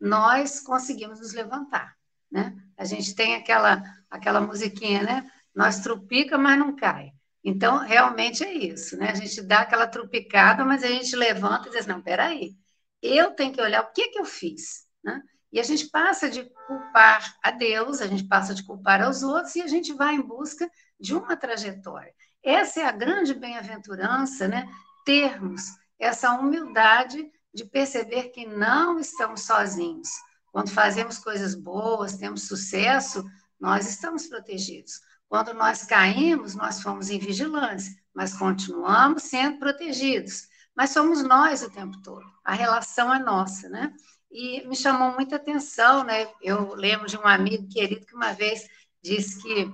[0.00, 1.94] nós conseguimos nos levantar,
[2.30, 2.56] né?
[2.76, 5.30] A gente tem aquela aquela musiquinha, né?
[5.54, 7.12] Nós trupica, mas não cai.
[7.42, 9.10] Então, realmente é isso, né?
[9.10, 12.54] A gente dá aquela trupicada, mas a gente levanta e diz, não, peraí,
[13.02, 15.22] eu tenho que olhar o que, que eu fiz, né?
[15.52, 19.56] E a gente passa de culpar a Deus, a gente passa de culpar aos outros
[19.56, 22.14] e a gente vai em busca de uma trajetória.
[22.42, 24.68] Essa é a grande bem-aventurança, né?
[25.04, 25.62] Termos
[25.98, 30.08] essa humildade de perceber que não estamos sozinhos.
[30.52, 33.24] Quando fazemos coisas boas, temos sucesso,
[33.58, 35.00] nós estamos protegidos.
[35.28, 40.48] Quando nós caímos, nós fomos invigilantes, mas continuamos sendo protegidos.
[40.74, 42.24] Mas somos nós o tempo todo.
[42.44, 43.92] A relação é nossa, né?
[44.30, 46.28] E me chamou muita atenção, né?
[46.40, 48.66] Eu lembro de um amigo querido que uma vez
[49.02, 49.72] disse que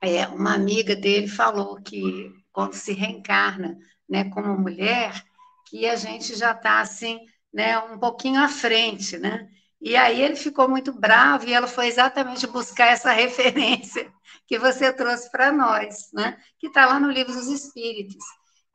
[0.00, 3.78] é, uma amiga dele falou que quando se reencarna,
[4.08, 5.24] né, como mulher,
[5.68, 7.20] que a gente já está assim,
[7.52, 9.48] né, um pouquinho à frente, né?
[9.80, 14.12] E aí ele ficou muito bravo e ela foi exatamente buscar essa referência
[14.46, 16.38] que você trouxe para nós, né?
[16.58, 18.24] Que está lá no livro dos Espíritos.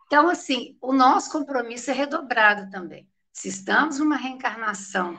[0.06, 3.10] Então, assim, o nosso compromisso é redobrado também.
[3.34, 5.18] Se estamos numa reencarnação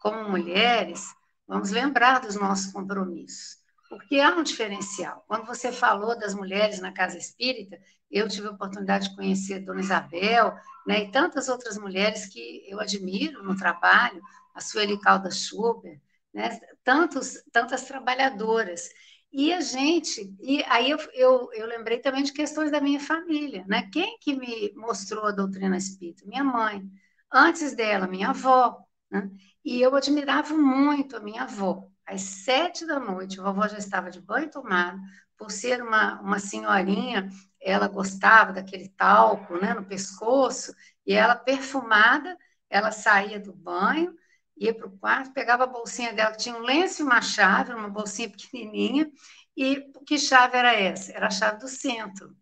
[0.00, 1.04] como mulheres,
[1.46, 3.56] vamos lembrar dos nossos compromissos,
[3.88, 5.24] porque há um diferencial.
[5.26, 7.78] Quando você falou das mulheres na casa espírita,
[8.10, 10.54] eu tive a oportunidade de conhecer Dona Isabel,
[10.86, 14.22] né, e tantas outras mulheres que eu admiro no trabalho,
[14.54, 16.00] a Sueli Calda Schubert,
[16.32, 18.88] né, tantos, tantas trabalhadoras.
[19.32, 23.64] E a gente, e aí eu, eu, eu, lembrei também de questões da minha família,
[23.68, 23.88] né?
[23.92, 26.24] Quem que me mostrou a doutrina espírita?
[26.26, 26.82] Minha mãe.
[27.30, 28.78] Antes dela, minha avó.
[29.10, 29.28] Né?
[29.64, 31.86] E eu admirava muito a minha avó.
[32.06, 34.98] Às sete da noite, a vovó já estava de banho tomado,
[35.36, 37.28] por ser uma, uma senhorinha,
[37.60, 42.36] ela gostava daquele talco né, no pescoço, e ela perfumada,
[42.70, 44.14] ela saía do banho,
[44.56, 47.74] ia para o quarto, pegava a bolsinha dela, que tinha um lenço e uma chave,
[47.74, 49.10] uma bolsinha pequenininha,
[49.56, 51.12] e que chave era essa?
[51.12, 52.34] Era a chave do centro.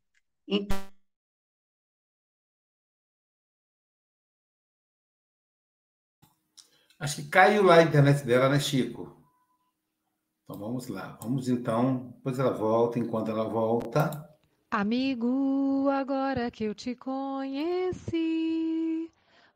[0.47, 0.77] Então,
[6.99, 9.24] Acho que caiu lá a internet dela, né, Chico?
[10.45, 11.19] Então vamos lá.
[11.23, 12.13] Vamos então.
[12.17, 12.99] Depois ela volta.
[12.99, 14.29] Enquanto ela volta.
[14.71, 18.11] Amigo, agora que eu te conheci,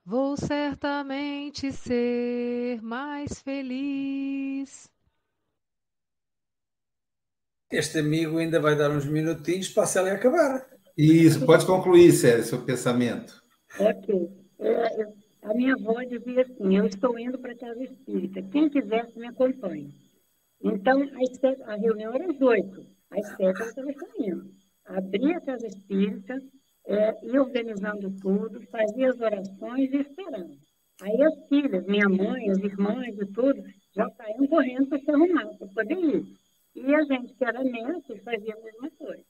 [0.05, 4.89] vou certamente ser mais feliz.
[7.71, 10.67] Este amigo ainda vai dar uns minutinhos para a Célia acabar.
[10.97, 13.43] Isso, pode concluir, Célia, seu pensamento.
[13.79, 14.31] Ok.
[14.61, 15.07] É,
[15.43, 18.41] a minha avó dizia assim: Eu estou indo para a casa espírita.
[18.51, 20.08] Quem quiser, me acompanhe.
[20.63, 21.07] Então,
[21.41, 22.87] sete, a reunião era às oito.
[23.11, 24.51] Às sete eu estava saindo.
[24.87, 26.41] Abria a casa espírita,
[26.87, 30.57] é, ia organizando tudo, fazia as orações e esperando.
[31.01, 33.63] Aí as filhas, minha mãe, as irmãs e tudo,
[33.95, 36.25] já saíam correndo para se arrumar, para poder ir.
[36.75, 39.25] E a gente, que era neto, fazia a mesma coisa.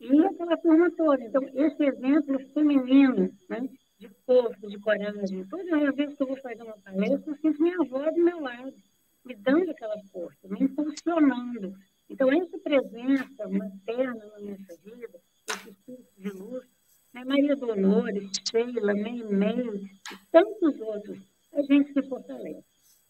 [0.00, 1.22] E aquela turma toda.
[1.24, 3.68] Então, esse exemplo feminino, né,
[3.98, 7.62] de força, de coragem, todas as vezes que eu vou fazer uma palestra, eu sinto
[7.62, 8.74] minha avó do meu lado,
[9.24, 11.74] me dando aquela força, me impulsionando.
[12.10, 16.64] Então, essa presença materna na nossa vida, esse espírito de luz,
[17.14, 21.18] né, Maria Dolores, Sheila, Meimei e tantos outros,
[21.52, 22.64] a gente se fortalece.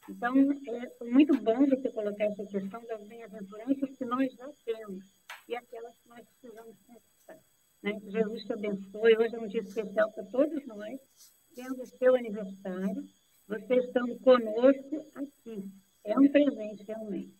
[0.08, 5.04] Então, é muito bom você colocar essa questão das bem-aventuranças que nós já temos
[5.46, 7.38] e aquelas que nós precisamos conquistar.
[7.82, 8.00] Né?
[8.06, 9.16] Jesus te abençoe.
[9.18, 10.98] Hoje é um dia especial para todos nós,
[11.54, 13.04] tendo o seu aniversário,
[13.46, 15.70] você estando conosco aqui.
[16.04, 17.34] É um presente, realmente.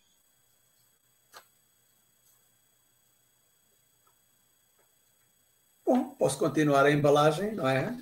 [5.86, 7.96] Bom, posso continuar a embalagem, não é?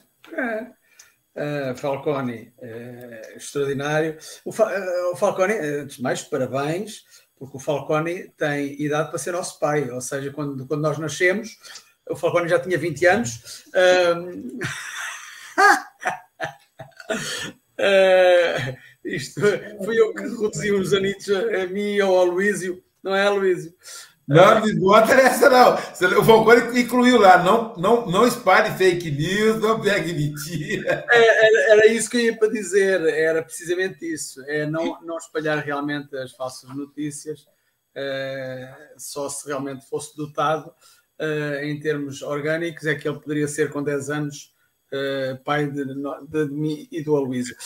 [1.36, 4.18] Uh, Falcone, uh, extraordinário.
[4.44, 7.04] O, Fa uh, o, Falcone, antes de mais, parabéns,
[7.36, 11.56] porque o Falcone tem idade para ser nosso pai, ou seja, quando, quando nós nascemos,
[12.10, 13.64] o Falcone já tinha 20 anos.
[19.04, 19.40] isto
[19.84, 23.72] fui eu que reduzi uns anitos a, a mim ou ao Luísio, não é, Luísio?
[24.32, 25.74] Não, não bota essa não.
[26.18, 31.04] O Falcone incluiu lá, não, não, não espalhe fake news, não pegue mentira.
[31.10, 35.16] É, era, era, isso que eu ia para dizer, era precisamente isso, é não, não
[35.16, 37.46] espalhar realmente as falsas notícias,
[37.94, 40.72] é, só se realmente fosse dotado
[41.18, 44.52] é, em termos orgânicos, é que ele poderia ser com 10 anos
[44.92, 45.94] é, pai de, de,
[46.28, 47.56] de, mim e do Aloysio.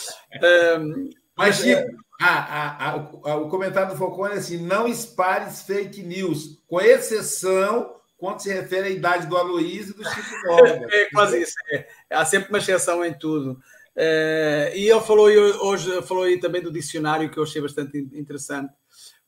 [1.35, 1.85] Mas, Chico,
[2.19, 7.95] a, a, a, o comentário do Falcone é assim: não espalhes fake news, com exceção
[8.17, 10.87] quando se refere à idade do Aloysio e do Chico Nova.
[10.91, 11.53] É quase isso.
[11.71, 11.87] É.
[12.09, 13.59] Há sempre uma exceção em tudo.
[13.95, 18.71] Uh, e ele falou hoje falou aí também do dicionário que eu achei bastante interessante,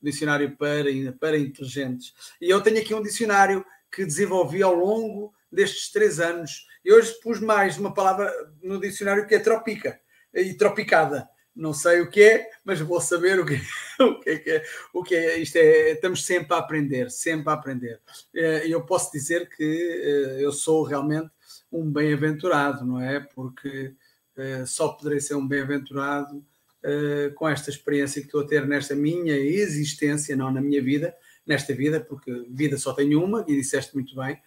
[0.01, 0.85] o dicionário para,
[1.19, 2.13] para inteligentes.
[2.41, 6.67] E eu tenho aqui um dicionário que desenvolvi ao longo destes três anos.
[6.83, 8.31] E hoje pus mais uma palavra
[8.61, 9.99] no dicionário que é tropica
[10.33, 11.27] e tropicada
[11.59, 13.61] não sei o que é, mas vou saber o que,
[13.99, 15.37] o que, é, que é, o que é.
[15.39, 17.99] Isto é, estamos sempre a aprender, sempre a aprender.
[18.33, 21.29] Eh, eu posso dizer que eh, eu sou realmente
[21.69, 23.19] um bem-aventurado, não é?
[23.19, 23.93] Porque
[24.37, 26.43] eh, só poderei ser um bem-aventurado
[27.35, 31.13] com esta experiência que estou a ter nesta minha existência, não na minha vida,
[31.45, 34.41] nesta vida, porque vida só tenho uma, e disseste muito bem,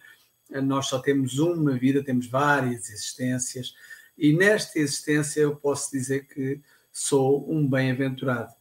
[0.63, 3.75] nós só temos uma vida, temos várias existências,
[4.17, 6.59] e nesta existência eu posso dizer que
[6.93, 8.53] sou um bem-aventurado.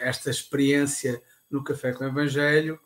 [0.00, 2.80] esta experiência no Café com o Evangelho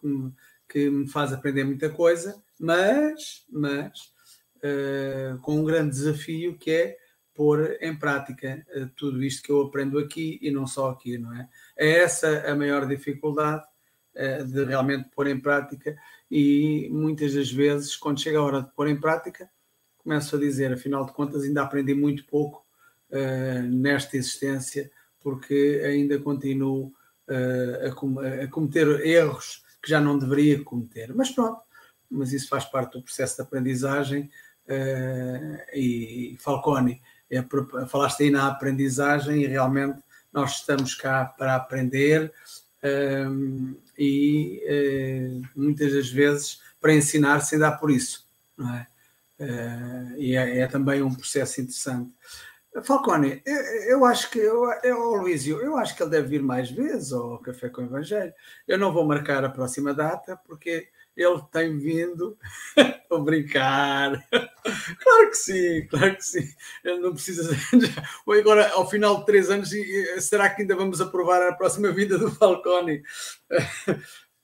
[0.68, 4.12] que me, faz aprender muita coisa, mas, mas
[4.56, 6.96] uh, com um grande desafio que é
[7.34, 11.32] pôr em prática uh, tudo isto que eu aprendo aqui e não só aqui, não
[11.34, 11.48] é?
[11.76, 13.64] É essa a maior dificuldade
[14.16, 15.96] uh, de realmente pôr em prática
[16.30, 19.48] e muitas das vezes, quando chega a hora de pôr em prática,
[19.98, 22.65] começo a dizer, afinal de contas, ainda aprendi muito pouco
[23.10, 24.90] uh, nesta existência,
[25.20, 26.92] porque ainda continuo
[27.28, 31.14] uh, a, com, a, cometer erros que já não deveria cometer.
[31.14, 31.60] Mas pronto,
[32.10, 34.30] mas isso faz parte do processo de aprendizagem.
[34.68, 37.00] Uh, e Falcone,
[37.30, 37.44] é,
[37.88, 39.98] falaste aí na aprendizagem e realmente
[40.32, 42.32] nós estamos cá para aprender
[43.98, 48.24] e muitas das vezes para ensinar sem dar por isso,
[48.60, 48.86] é?
[49.38, 52.10] Uh, e é, é, também um processo interessante.
[52.82, 53.56] Falcone, eu,
[53.88, 57.38] eu acho que, eu, eu, Luísio, eu acho que ele deve vir mais vezes ao
[57.38, 58.32] Café com o Evangelho.
[58.66, 62.36] Eu não vou marcar a próxima data, porque ele tem vindo.
[63.08, 64.22] Vou brincar.
[65.00, 66.44] Claro que sim, claro que sim.
[66.84, 67.48] Ele não precisa.
[68.28, 69.70] Agora, ao final de três anos,
[70.18, 73.02] será que ainda vamos aprovar a próxima vinda do Falcone?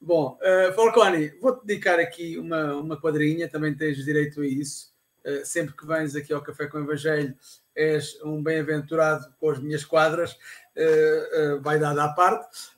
[0.01, 4.93] Bom, uh, Falcone, vou-te dedicar aqui uma, uma quadrinha, também tens direito a isso.
[5.26, 7.37] Uh, sempre que vens aqui ao Café com o Evangelho,
[7.75, 12.70] és um bem-aventurado com as minhas quadras, uh, vai dar à parte.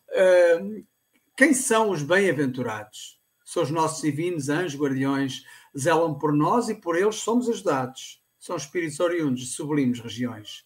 [1.36, 3.20] quem são os bem-aventurados?
[3.44, 5.44] São os nossos divinos anjos guardiões,
[5.76, 8.22] zelam por nós e por eles somos ajudados.
[8.38, 10.64] São espíritos oriundos de sublimes regiões.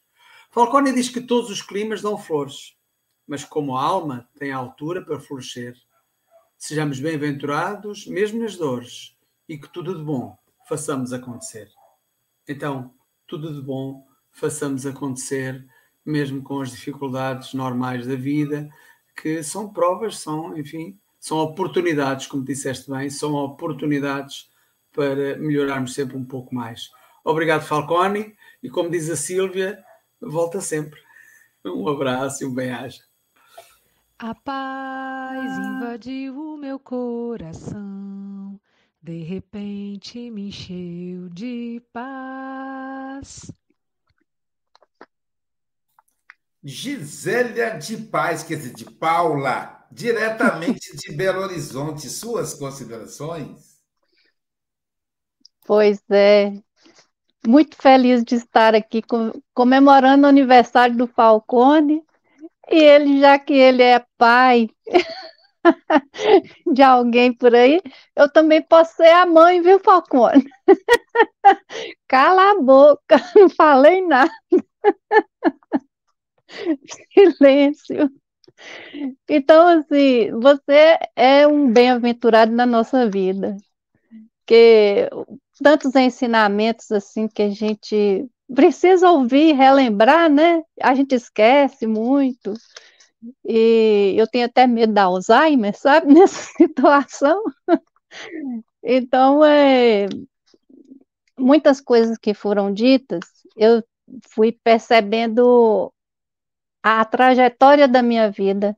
[0.51, 2.75] Falcone diz que todos os climas dão flores,
[3.27, 5.77] mas como a alma tem altura para florescer,
[6.57, 9.17] sejamos bem-aventurados, mesmo nas dores,
[9.49, 10.37] e que tudo de bom
[10.69, 11.71] façamos acontecer.
[12.49, 12.95] Então,
[13.27, 14.08] tudo de bom
[14.39, 15.67] façamos acontecer,
[16.05, 18.69] mesmo com as dificuldades normais da vida,
[19.21, 24.49] que são provas, são, enfim, são oportunidades, como disseste bem, são oportunidades
[24.93, 26.91] para melhorarmos sempre um pouco mais.
[27.25, 29.83] Obrigado, Falcone, e como diz a Sílvia,
[30.21, 31.01] volta sempre.
[31.65, 33.03] Um abraço e um bem-aja.
[34.21, 38.59] A paz invadiu o meu coração,
[39.03, 43.53] de repente me encheu de paz.
[46.69, 52.11] Gisélia de Paz, quer dizer, de Paula, diretamente de Belo Horizonte.
[52.11, 53.79] Suas considerações?
[55.67, 56.53] Pois é,
[57.47, 59.03] muito feliz de estar aqui
[59.55, 62.03] comemorando o aniversário do Falcone.
[62.71, 64.69] E ele, já que ele é pai
[66.71, 67.81] de alguém por aí,
[68.15, 70.45] eu também posso ser a mãe, viu, Falcone?
[72.07, 74.31] Cala a boca, não falei nada.
[77.13, 78.11] Silêncio.
[79.29, 83.57] Então, assim, você é um bem-aventurado na nossa vida,
[84.47, 85.09] que
[85.63, 90.63] tantos ensinamentos assim que a gente precisa ouvir, relembrar, né?
[90.83, 92.55] A gente esquece muito.
[93.45, 97.43] E eu tenho até medo da Alzheimer, sabe, nessa situação.
[98.83, 100.09] Então, é,
[101.39, 103.21] muitas coisas que foram ditas,
[103.57, 103.83] eu
[104.31, 105.93] fui percebendo
[106.97, 108.77] a trajetória da minha vida,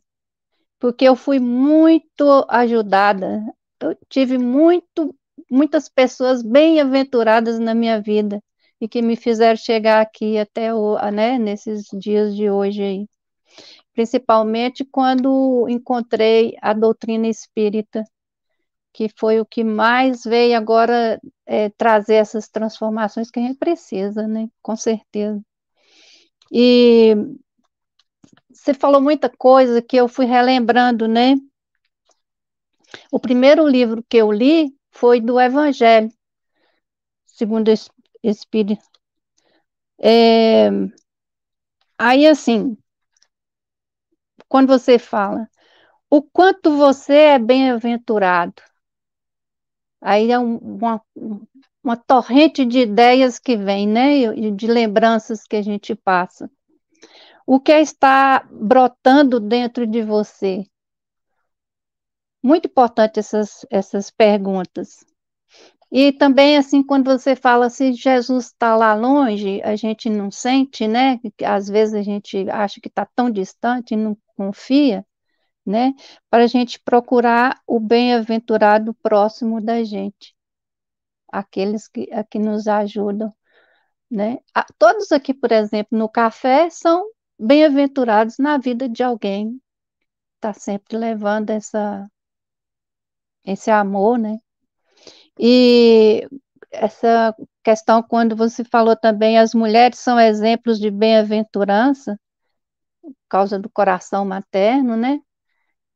[0.78, 3.42] porque eu fui muito ajudada,
[3.80, 5.14] eu tive muito,
[5.50, 8.42] muitas pessoas bem-aventuradas na minha vida
[8.80, 13.06] e que me fizeram chegar aqui até o, né, nesses dias de hoje aí.
[13.92, 18.04] Principalmente quando encontrei a doutrina espírita,
[18.92, 24.26] que foi o que mais veio agora é, trazer essas transformações que a gente precisa,
[24.26, 24.48] né?
[24.62, 25.40] Com certeza.
[26.50, 27.14] E
[28.52, 31.34] você falou muita coisa que eu fui relembrando, né?
[33.10, 36.10] O primeiro livro que eu li foi do Evangelho,
[37.26, 37.74] segundo o
[38.22, 38.82] Espírito.
[39.98, 40.68] É,
[41.98, 42.76] aí, assim,
[44.48, 45.48] quando você fala,
[46.10, 48.62] o quanto você é bem-aventurado,
[50.00, 51.02] aí é um, uma,
[51.82, 54.50] uma torrente de ideias que vem, né?
[54.52, 56.50] De lembranças que a gente passa
[57.52, 60.64] o que está brotando dentro de você?
[62.40, 65.04] Muito importante essas, essas perguntas.
[65.90, 70.86] E também, assim, quando você fala se Jesus está lá longe, a gente não sente,
[70.86, 71.18] né?
[71.44, 75.04] Às vezes a gente acha que está tão distante e não confia,
[75.66, 75.92] né?
[76.30, 80.36] Para a gente procurar o bem-aventurado próximo da gente,
[81.32, 83.34] aqueles que, que nos ajudam,
[84.08, 84.38] né?
[84.78, 87.04] Todos aqui, por exemplo, no café são
[87.40, 89.60] bem-aventurados na vida de alguém,
[90.36, 92.06] está sempre levando essa,
[93.44, 94.38] esse amor, né?
[95.38, 96.28] E
[96.70, 97.34] essa
[97.64, 102.20] questão, quando você falou também, as mulheres são exemplos de bem-aventurança,
[103.02, 105.18] por causa do coração materno, né?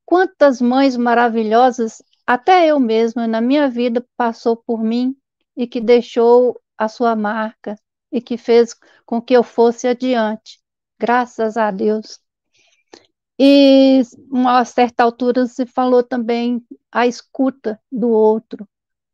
[0.06, 5.14] Quantas mães maravilhosas, até eu mesma, na minha vida, passou por mim
[5.56, 7.76] e que deixou a sua marca
[8.10, 8.74] e que fez
[9.04, 10.63] com que eu fosse adiante
[11.04, 12.18] graças a Deus.
[13.38, 14.00] E
[14.30, 18.66] uma certa altura se falou também a escuta do outro.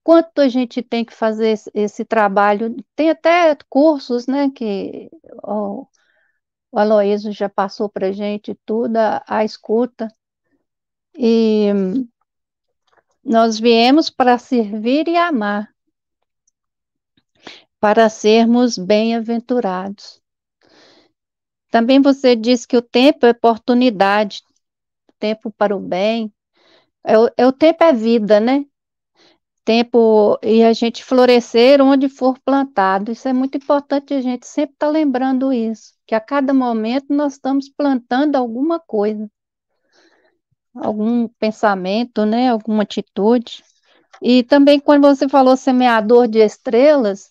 [0.04, 2.76] Quanto a gente tem que fazer esse, trabalho?
[2.94, 5.10] Tem até cursos, né, que
[5.42, 5.84] o
[6.72, 10.06] Aloysio já passou para a gente tudo, a, a escuta.
[11.18, 11.70] E
[13.24, 15.68] nós viemos para servir e amar,
[17.80, 20.19] para sermos bem-aventurados.
[21.70, 24.42] Também você disse que o tempo é oportunidade,
[25.18, 26.32] tempo para o bem.
[27.04, 28.64] É, é, o tempo é vida, né?
[29.64, 33.12] Tempo e a gente florescer onde for plantado.
[33.12, 37.06] Isso é muito importante a gente sempre estar tá lembrando isso, que a cada momento
[37.10, 39.30] nós estamos plantando alguma coisa,
[40.74, 42.48] algum pensamento, né?
[42.50, 43.62] Alguma atitude.
[44.22, 47.29] E também quando você falou semeador de estrelas,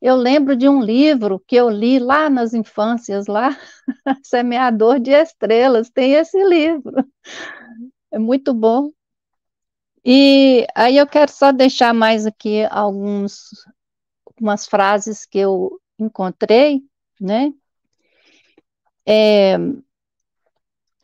[0.00, 3.56] eu lembro de um livro que eu li lá nas infâncias, lá,
[4.24, 7.04] Semeador de Estrelas, tem esse livro.
[8.10, 8.90] É muito bom.
[10.04, 13.50] E aí eu quero só deixar mais aqui alguns
[14.26, 16.82] algumas frases que eu encontrei,
[17.20, 17.52] né?
[19.06, 19.58] É,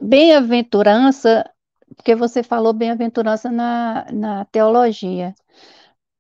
[0.01, 1.45] bem-aventurança,
[1.97, 5.35] porque você falou bem-aventurança na, na teologia.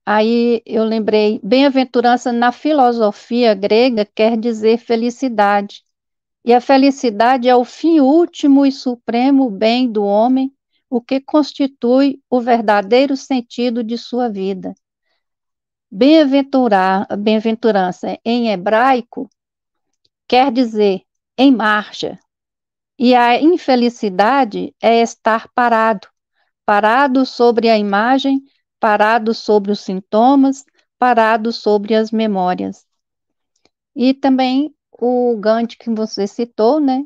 [0.09, 5.83] Aí eu lembrei, bem-aventurança na filosofia grega quer dizer felicidade.
[6.45, 10.53] E a felicidade é o fim último e supremo bem do homem,
[10.89, 14.73] o que constitui o verdadeiro sentido de sua vida.
[15.91, 19.29] Bem-aventurança em hebraico
[20.29, 21.03] quer dizer
[21.37, 22.17] em marcha.
[22.97, 26.07] E a infelicidade é estar parado,
[26.65, 28.41] parado sobre a imagem
[28.87, 30.65] parado sobre os sintomas,
[30.97, 32.87] parado sobre as memórias.
[33.97, 37.05] E também o Gandhi que você citou, né?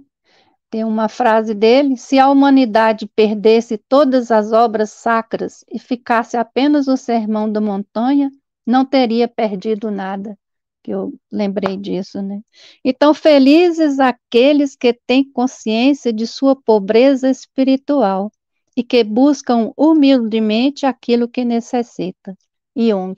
[0.68, 6.86] Tem uma frase dele: se a humanidade perdesse todas as obras sacras e ficasse apenas
[6.86, 8.30] o sermão da montanha,
[8.66, 10.38] não teria perdido nada.
[10.82, 12.42] Que eu lembrei disso, né?
[12.84, 18.30] Então, felizes aqueles que têm consciência de sua pobreza espiritual
[18.76, 22.36] e que buscam humildemente aquilo que necessita.
[22.76, 23.14] Jung.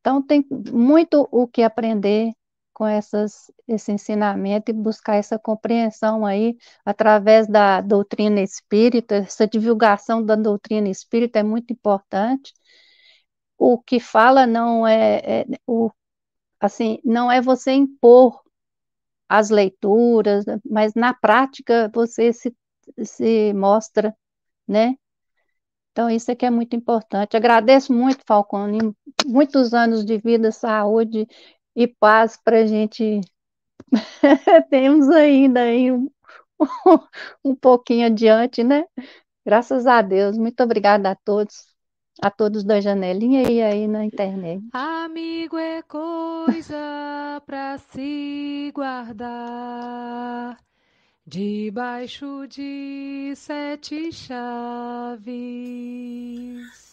[0.00, 2.32] Então, tem muito o que aprender
[2.72, 10.22] com essas, esse ensinamento e buscar essa compreensão aí através da doutrina espírita, essa divulgação
[10.22, 12.52] da doutrina espírita é muito importante.
[13.58, 15.90] O que fala não é, é o,
[16.60, 18.42] assim, não é você impor
[19.28, 22.54] as leituras, mas na prática você se
[23.04, 24.16] se mostra,
[24.66, 24.96] né?
[25.92, 27.36] Então, isso aqui é muito importante.
[27.38, 31.26] Agradeço muito, Falcone, muitos anos de vida, saúde
[31.74, 33.22] e paz para a gente.
[34.68, 36.10] Temos ainda aí um,
[37.42, 38.84] um pouquinho adiante, né?
[39.44, 40.36] Graças a Deus.
[40.36, 41.66] Muito obrigada a todos,
[42.20, 44.62] a todos da janelinha e aí na internet.
[44.74, 50.58] Amigo é coisa para se guardar
[51.28, 55.26] Debaixo de sete chaves.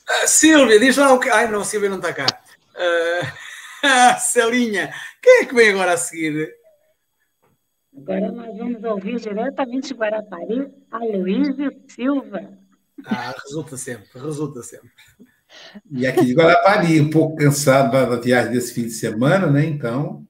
[0.09, 1.29] Uh, Silvia, diz lá o que.
[1.29, 2.25] Ai, não, Silvia não está cá.
[2.73, 6.51] Uh, Celinha, quem é que vem agora a seguir?
[7.95, 12.57] Agora nós vamos ouvir diretamente de Guarapari, Aloysio Silva.
[13.05, 14.89] Ah, resulta sempre, resulta sempre.
[15.91, 19.63] E aqui de Guarapari, um pouco cansado da viagem desse fim de semana, né?
[19.63, 20.27] Então,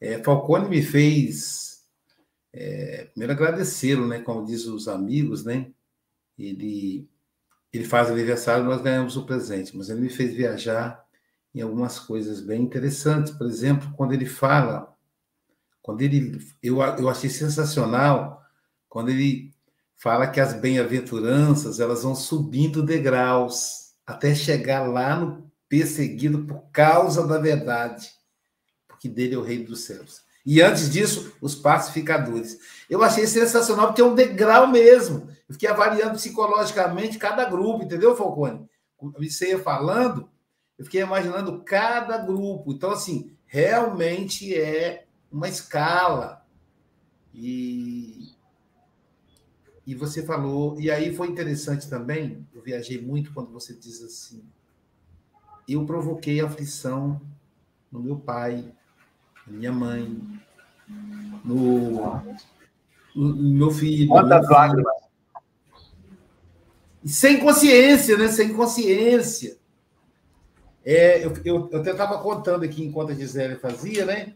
[0.00, 1.65] é, Falcone me fez
[2.56, 4.20] é, primeiro agradecê-lo, né?
[4.20, 5.70] Como diz os amigos, né?
[6.38, 7.08] Ele,
[7.72, 11.04] ele faz aniversário, nós ganhamos o presente, mas ele me fez viajar
[11.54, 13.32] em algumas coisas bem interessantes.
[13.32, 14.94] Por exemplo, quando ele fala,
[15.82, 18.42] quando ele, eu, eu achei sensacional
[18.88, 19.52] quando ele
[19.96, 27.26] fala que as bem-aventuranças elas vão subindo degraus até chegar lá no perseguido por causa
[27.26, 28.10] da verdade,
[28.86, 30.25] porque dele é o rei dos céus.
[30.46, 32.56] E antes disso, os pacificadores.
[32.88, 35.28] Eu achei sensacional, porque é um degrau mesmo.
[35.48, 38.64] Eu fiquei avaliando psicologicamente cada grupo, entendeu, Falcone?
[39.18, 40.30] Você ia falando,
[40.78, 42.72] eu fiquei imaginando cada grupo.
[42.72, 46.46] Então, assim, realmente é uma escala.
[47.34, 48.30] E,
[49.84, 54.42] e você falou, e aí foi interessante também, eu viajei muito quando você diz assim,
[55.68, 57.20] eu provoquei aflição
[57.90, 58.72] no meu pai,
[59.46, 60.20] minha mãe,
[61.44, 62.22] no,
[63.14, 64.08] no meu filho.
[64.08, 64.92] Quantas lágrimas?
[67.04, 68.28] Sem consciência, né?
[68.28, 69.56] Sem consciência.
[70.84, 74.34] É, eu, eu, eu até estava contando aqui enquanto a Gisele fazia, né?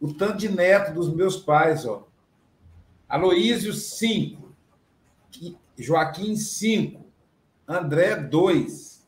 [0.00, 2.06] O tanto de neto dos meus pais, ó.
[3.08, 4.52] Aloísio, 5.
[5.76, 7.04] Joaquim, 5.
[7.66, 9.06] André, 2.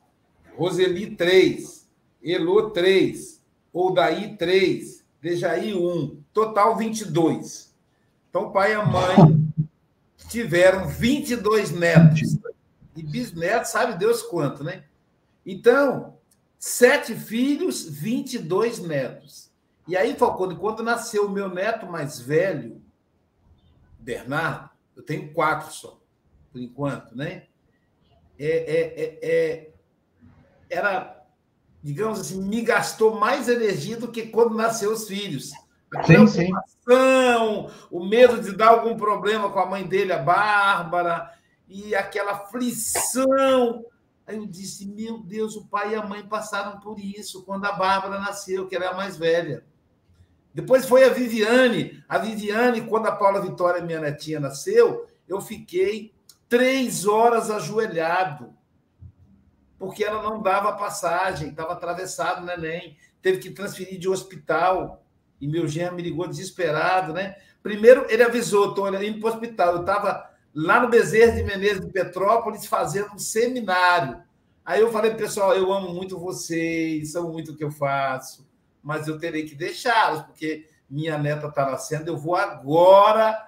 [0.56, 1.88] Roseli, 3.
[2.22, 3.42] Elô, 3.
[3.72, 5.03] Oldaí, 3.
[5.24, 6.22] Dejaí, um.
[6.34, 7.74] Total 22.
[8.28, 9.16] Então, pai e a mãe
[10.28, 12.36] tiveram 22 netos.
[12.94, 14.84] E bisnetos, sabe Deus quanto, né?
[15.46, 16.18] Então,
[16.58, 19.50] sete filhos, 22 netos.
[19.88, 22.82] E aí, Falcone, quando nasceu o meu neto mais velho,
[23.98, 25.98] Bernardo, eu tenho quatro só,
[26.52, 27.46] por enquanto, né?
[28.38, 29.70] É, é, é, é,
[30.68, 31.13] era,
[31.84, 35.52] digamos assim, me gastou mais energia do que quando nasceu os filhos.
[35.94, 36.50] A sim, sim.
[37.90, 41.30] o medo de dar algum problema com a mãe dele, a Bárbara,
[41.68, 43.84] e aquela aflição.
[44.26, 47.72] Aí eu disse: Meu Deus, o pai e a mãe passaram por isso quando a
[47.72, 49.62] Bárbara nasceu, que era a mais velha.
[50.54, 52.02] Depois foi a Viviane.
[52.08, 56.14] A Viviane, quando a Paula Vitória, minha netinha, nasceu, eu fiquei
[56.48, 58.53] três horas ajoelhado,
[59.78, 65.02] porque ela não dava passagem, estava atravessado o neném, teve que transferir de hospital.
[65.40, 67.36] E meu genro me ligou desesperado, né?
[67.62, 69.74] Primeiro, ele avisou, estou indo para o hospital.
[69.74, 74.22] Eu estava lá no Bezerra de Menezes de Petrópolis fazendo um seminário.
[74.64, 78.46] Aí eu falei, pessoal, eu amo muito vocês, amo muito o que eu faço
[78.84, 83.42] mas eu terei que deixá-los, porque minha neta está nascendo, eu vou agora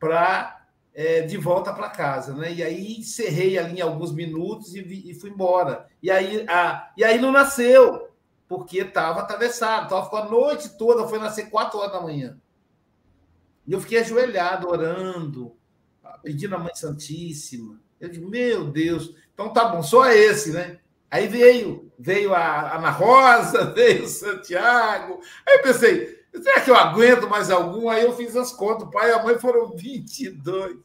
[0.00, 0.61] para
[0.94, 2.52] é, de volta para casa, né?
[2.52, 5.86] E aí encerrei ali alguns minutos e, vi, e fui embora.
[6.02, 8.10] E aí, a, e aí não nasceu,
[8.48, 12.38] porque estava atravessado, então ficou a noite toda, foi nascer quatro horas da manhã.
[13.66, 15.56] E eu fiquei ajoelhado, orando,
[16.22, 17.80] pedindo a Mãe Santíssima.
[18.00, 20.78] Eu digo, meu Deus, então tá bom, só esse, né?
[21.10, 25.20] Aí veio, veio a Ana Rosa, veio o Santiago.
[25.46, 27.88] Aí eu pensei, será que eu aguento mais algum?
[27.88, 30.78] Aí eu fiz as contas, o pai e a mãe foram 22.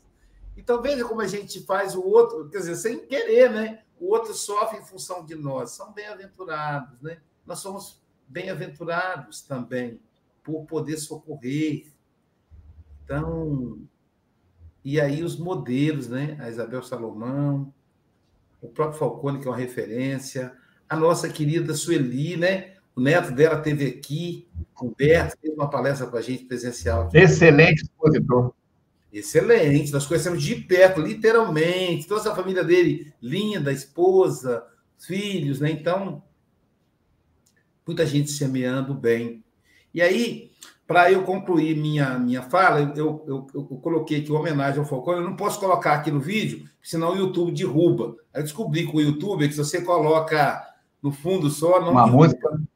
[0.57, 3.83] Então veja como a gente faz o outro, quer dizer, sem querer, né?
[3.99, 5.71] O outro sofre em função de nós.
[5.71, 7.19] São bem-aventurados, né?
[7.45, 9.99] Nós somos bem-aventurados também
[10.43, 11.87] por poder socorrer.
[13.03, 13.79] Então,
[14.83, 16.37] e aí os modelos, né?
[16.39, 17.73] A Isabel Salomão,
[18.61, 20.55] o próprio Falcone, que é uma referência,
[20.89, 22.76] a nossa querida Sueli, né?
[22.97, 24.47] O neto dela teve aqui,
[24.81, 27.03] Humberto, fez uma palestra para a gente presencial.
[27.03, 27.19] Aqui.
[27.19, 28.51] Excelente expositor.
[29.13, 34.65] Excelente, nós conhecemos de perto, literalmente, toda essa família dele, linda, esposa,
[34.97, 35.69] filhos, né?
[35.69, 36.23] Então,
[37.85, 39.43] muita gente semeando bem.
[39.93, 40.49] E aí,
[40.87, 45.19] para eu concluir minha, minha fala, eu, eu, eu, coloquei aqui uma homenagem ao Falcone.
[45.19, 48.15] Eu não posso colocar aqui no vídeo, senão o YouTube derruba.
[48.33, 50.65] Eu descobri com o YouTube que se você coloca
[51.01, 51.79] no fundo só.
[51.79, 52.25] Não uma derruba.
[52.25, 52.66] música.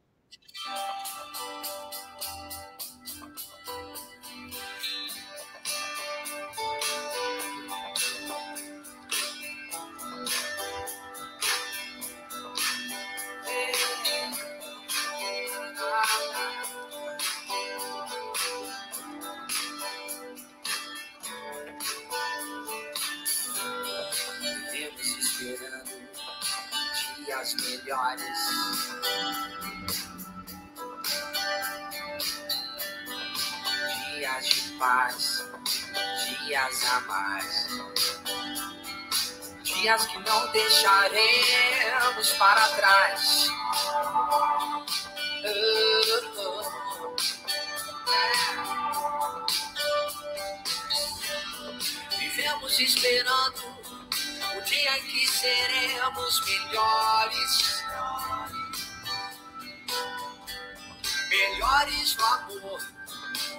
[52.62, 53.64] estamos esperando
[54.56, 57.82] o dia em que seremos melhores.
[61.28, 62.80] Melhores no amor,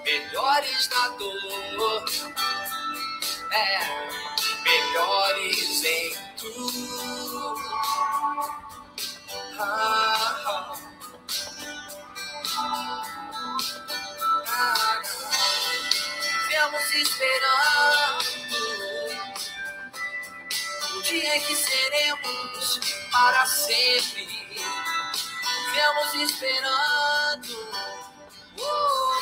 [0.06, 2.06] melhores na dor.
[3.52, 3.80] É,
[4.64, 7.56] melhores em tudo.
[9.60, 10.74] Ah, ah.
[14.48, 15.02] Ah,
[16.96, 18.23] esperando
[21.04, 22.80] dia em é que seremos
[23.12, 24.28] para sempre.
[25.72, 27.54] Viemos esperando.
[28.58, 28.60] Uh!
[28.60, 29.14] Oh.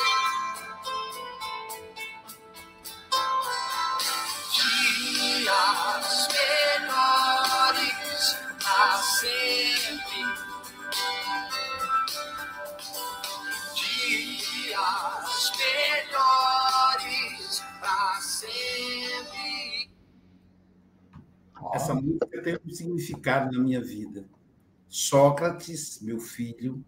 [4.52, 9.51] Dias melhores assim.
[22.70, 24.28] Significado na minha vida.
[24.88, 26.84] Sócrates, meu filho,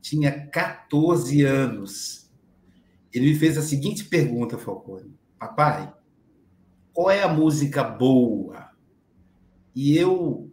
[0.00, 2.30] tinha 14 anos.
[3.12, 5.92] Ele me fez a seguinte pergunta, Falcone: Papai,
[6.92, 8.70] qual é a música boa?
[9.74, 10.52] E eu,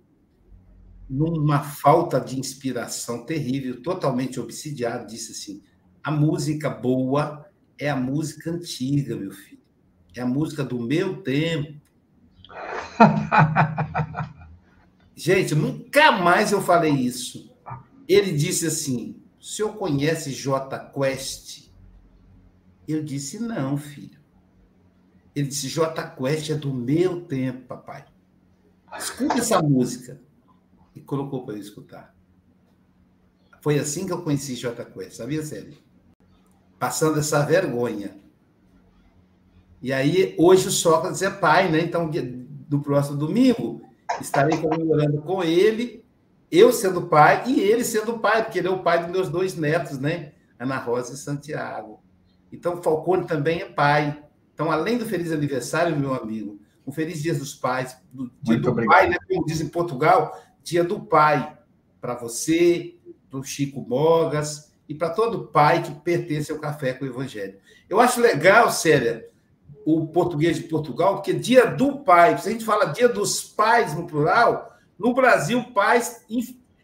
[1.10, 5.64] numa falta de inspiração terrível, totalmente obsidiado, disse assim:
[6.04, 7.50] a música boa
[7.80, 9.62] é a música antiga, meu filho.
[10.16, 11.82] É a música do meu tempo.
[15.16, 17.50] Gente, nunca mais eu falei isso.
[18.08, 21.70] Ele disse assim: o senhor conhece J Quest?
[22.88, 24.20] Eu disse, não, filho.
[25.34, 28.06] Ele disse, J Quest é do meu tempo, papai.
[28.98, 30.22] Escuta essa música.
[30.94, 32.16] E colocou para eu escutar.
[33.62, 35.78] Foi assim que eu conheci J Quest, sabia, Sérgio?
[36.78, 38.18] Passando essa vergonha.
[39.82, 41.82] E aí, hoje o Sócrates é pai, né?
[41.82, 42.10] Então,
[42.70, 43.82] no próximo domingo,
[44.22, 46.06] estarei comemorando com ele
[46.52, 49.56] eu sendo pai e ele sendo pai, porque ele é o pai dos meus dois
[49.56, 50.34] netos, né?
[50.60, 52.02] Ana Rosa e Santiago.
[52.52, 54.24] Então, Falcone também é pai.
[54.54, 58.64] Então, além do feliz aniversário, meu amigo, um feliz dia dos pais, do dia Muito
[58.64, 58.96] do obrigado.
[58.96, 59.18] pai, né?
[59.28, 61.58] Como diz em Portugal, dia do pai,
[62.00, 62.96] para você,
[63.30, 67.58] para o Chico Mogas e para todo pai que pertence ao Café com o Evangelho.
[67.90, 69.28] Eu acho legal, Célia,
[69.86, 73.96] o português de Portugal, porque dia do pai, se a gente fala dia dos pais
[73.96, 76.26] no plural, no Brasil, pais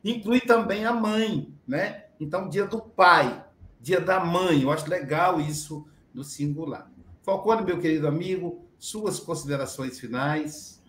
[0.04, 2.06] inclui também a mãe, né?
[2.20, 3.43] Então, dia do pai,
[3.80, 6.91] dia da mãe, eu acho legal isso no singular.
[7.24, 10.80] Falcone, meu querido amigo, suas considerações finais.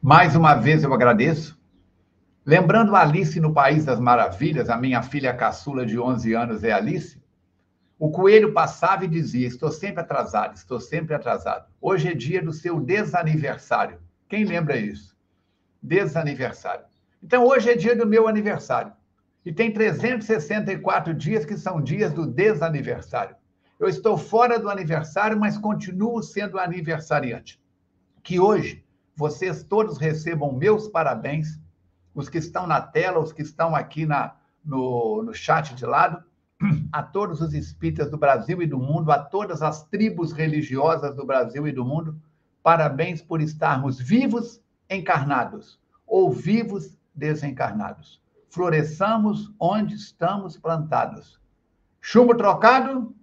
[0.00, 1.58] Mais uma vez eu agradeço.
[2.46, 7.23] Lembrando Alice no País das Maravilhas, a minha filha caçula de 11 anos é Alice,
[7.98, 11.66] o coelho passava e dizia: Estou sempre atrasado, estou sempre atrasado.
[11.80, 14.00] Hoje é dia do seu desaniversário.
[14.28, 15.16] Quem lembra isso?
[15.82, 16.84] Desaniversário.
[17.22, 18.92] Então, hoje é dia do meu aniversário.
[19.44, 23.36] E tem 364 dias que são dias do desaniversário.
[23.78, 27.60] Eu estou fora do aniversário, mas continuo sendo aniversariante.
[28.22, 28.84] Que hoje
[29.14, 31.60] vocês todos recebam meus parabéns,
[32.14, 36.24] os que estão na tela, os que estão aqui na, no, no chat de lado
[36.92, 41.26] a todos os espíritas do Brasil e do mundo, a todas as tribos religiosas do
[41.26, 42.18] Brasil e do mundo,
[42.62, 48.22] parabéns por estarmos vivos encarnados ou vivos desencarnados.
[48.48, 51.40] Floresçamos onde estamos plantados.
[52.00, 53.14] Chumbo trocado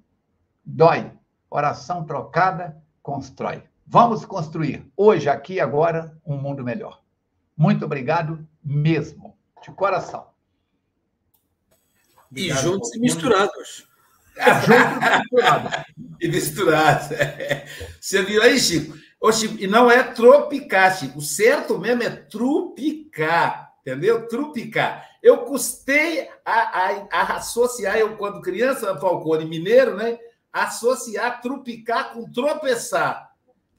[0.66, 1.12] dói.
[1.50, 3.64] Oração trocada constrói.
[3.86, 7.02] Vamos construir hoje, aqui, agora, um mundo melhor.
[7.58, 10.31] Muito obrigado mesmo, de coração.
[12.36, 13.88] E juntos e misturados.
[14.66, 15.72] juntos e misturados.
[16.22, 17.12] e misturados.
[17.12, 17.66] É.
[18.00, 18.98] Você viu aí, Chico?
[19.60, 21.20] E não é tropicar, Chico.
[21.20, 23.72] O certo mesmo é trupicar.
[23.82, 24.28] Entendeu?
[24.28, 25.10] Trupicar.
[25.22, 30.18] Eu custei a, a, a associar, eu, quando criança, Falcone, mineiro, né?
[30.54, 33.31] Associar trupicar com tropeçar.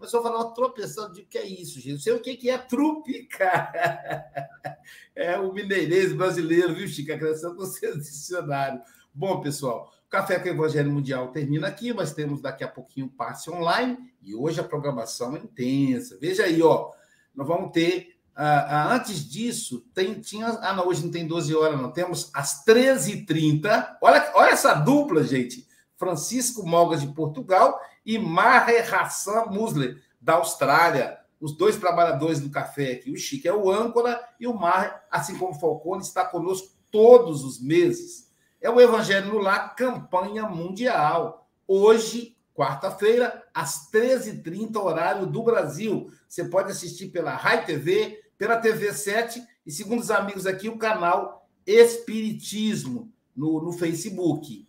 [0.02, 1.92] O pessoal fala, tropeçando, de que é isso, gente?
[1.92, 3.72] Não sei o que é trupicar.
[5.14, 7.12] É o mineirês brasileiro, viu, Chico?
[7.12, 8.80] Acrescenta no seu dicionário.
[9.14, 13.10] Bom, pessoal, o Café com o Evangelho Mundial termina aqui, mas temos daqui a pouquinho
[13.10, 16.18] passe online e hoje a programação é intensa.
[16.20, 16.90] Veja aí, ó,
[17.34, 18.16] nós vamos ter.
[18.34, 20.46] Ah, ah, antes disso, tem, tinha.
[20.46, 21.92] Ah, não, hoje não tem 12 horas, não.
[21.92, 23.98] Temos às 13h30.
[24.00, 25.68] Olha, olha essa dupla, gente.
[25.96, 31.18] Francisco Mogas de Portugal e Maher Hassan Musler, da Austrália.
[31.40, 33.10] Os dois trabalhadores do café aqui.
[33.10, 37.44] O Chico é o âncora e o Maher, assim como o Falcone, está conosco todos
[37.44, 38.30] os meses.
[38.60, 41.48] É o Evangelho no Lar, campanha mundial.
[41.66, 46.10] Hoje, quarta-feira, às 13h30, horário do Brasil.
[46.28, 50.78] Você pode assistir pela Rai TV, pela TV 7 e, segundo os amigos aqui, o
[50.78, 54.66] canal Espiritismo no, no Facebook.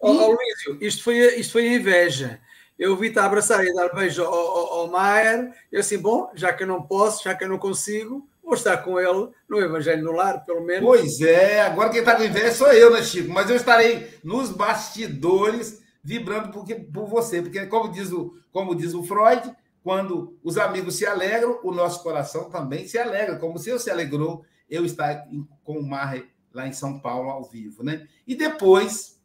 [0.00, 2.40] Ó, oh, Luísio, isto foi, isto foi inveja.
[2.78, 5.52] Eu vi-te abraçar e dar beijo ao, ao, ao Maier.
[5.72, 8.76] Eu assim, bom, já que eu não posso, já que eu não consigo, vou estar
[8.78, 10.84] com ele no Evangelho no Lar, pelo menos.
[10.84, 13.32] Pois é, agora quem está com inveja sou eu, né, Chico?
[13.32, 18.94] Mas eu estarei nos bastidores vibrando por, por você, porque como diz, o, como diz
[18.94, 19.52] o Freud,
[19.82, 23.90] quando os amigos se alegram, o nosso coração também se alegra, como se eu se
[23.90, 25.26] alegrou eu estar
[25.64, 26.22] com o Mar
[26.52, 28.06] lá em São Paulo ao vivo, né?
[28.26, 29.20] E depois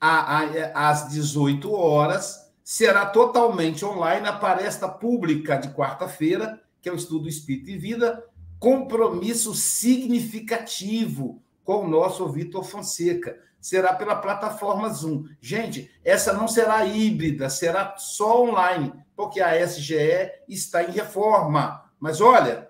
[0.00, 7.28] às 18 horas, será totalmente online a palestra pública de quarta-feira, que é o Estudo
[7.28, 8.24] Espírito e Vida,
[8.58, 13.38] compromisso significativo com o nosso Vitor Fonseca.
[13.60, 15.24] Será pela plataforma Zoom.
[15.40, 21.84] Gente, essa não será híbrida, será só online, porque a SGE está em reforma.
[22.00, 22.68] Mas olha,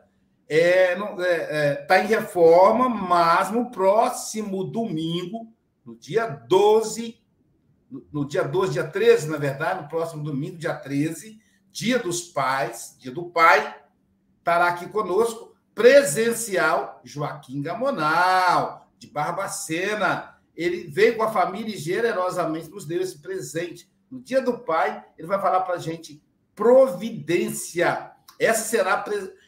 [0.48, 5.50] é, é, é, tá em reforma, mas no próximo domingo,
[5.84, 7.21] no dia 12
[8.12, 11.40] no dia 12, dia 13, na verdade, no próximo domingo, dia 13,
[11.70, 13.76] dia dos pais, dia do pai,
[14.38, 20.36] estará aqui conosco, presencial, Joaquim Gamonal, de Barbacena.
[20.56, 23.90] Ele veio com a família e generosamente nos deu esse presente.
[24.10, 26.22] No dia do pai, ele vai falar para a gente
[26.54, 28.12] providência.
[28.38, 29.04] Essa será,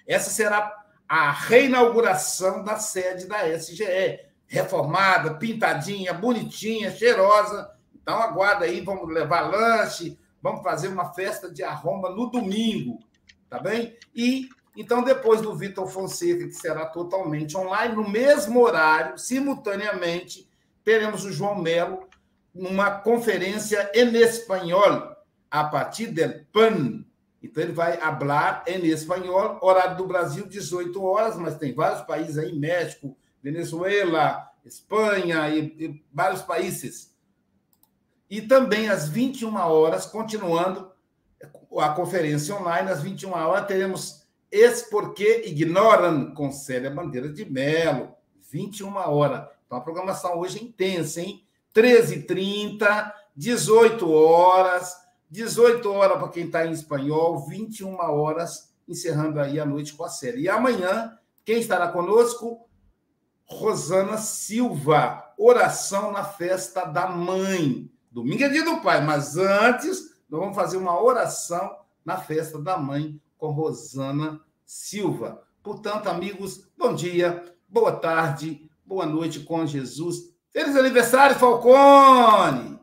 [0.07, 4.21] essa será a reinauguração da sede da SGE.
[4.47, 7.74] reformada, pintadinha, bonitinha, cheirosa.
[8.05, 13.01] Então aguarda aí, vamos levar lanche, vamos fazer uma festa de arromba no domingo,
[13.49, 13.97] tá bem?
[14.15, 14.47] E
[14.77, 20.47] então depois do Vitor Fonseca, que será totalmente online, no mesmo horário, simultaneamente,
[20.85, 22.07] teremos o João Melo
[22.55, 25.17] numa conferência em espanhol,
[25.51, 27.05] a partir del PAN.
[27.43, 32.37] Então, ele vai falar em espanhol, horário do Brasil, 18 horas, mas tem vários países
[32.37, 37.14] aí, México, Venezuela, Espanha e, e vários países.
[38.31, 40.91] E também às 21 horas, continuando
[41.79, 48.15] a conferência online, às 21 horas, teremos Es Porque Ignoram, com Célia Bandeira de Melo,
[48.51, 49.49] 21 horas.
[49.67, 51.45] Então, a programação hoje é intensa, hein?
[51.75, 54.97] 13h30, 18 horas,
[55.31, 60.09] 18 horas para quem está em espanhol, 21 horas, encerrando aí a noite com a
[60.09, 60.43] série.
[60.43, 62.69] E amanhã, quem estará conosco?
[63.45, 67.91] Rosana Silva, oração na festa da mãe.
[68.15, 72.79] Domingo é dia do pai, mas antes nós vamos fazer uma oração na festa da
[72.79, 75.43] mãe com Rosana Silva.
[75.65, 80.33] Portanto, amigos, bom dia, boa tarde, boa noite com Jesus.
[80.53, 82.79] Feliz aniversário, Falcone!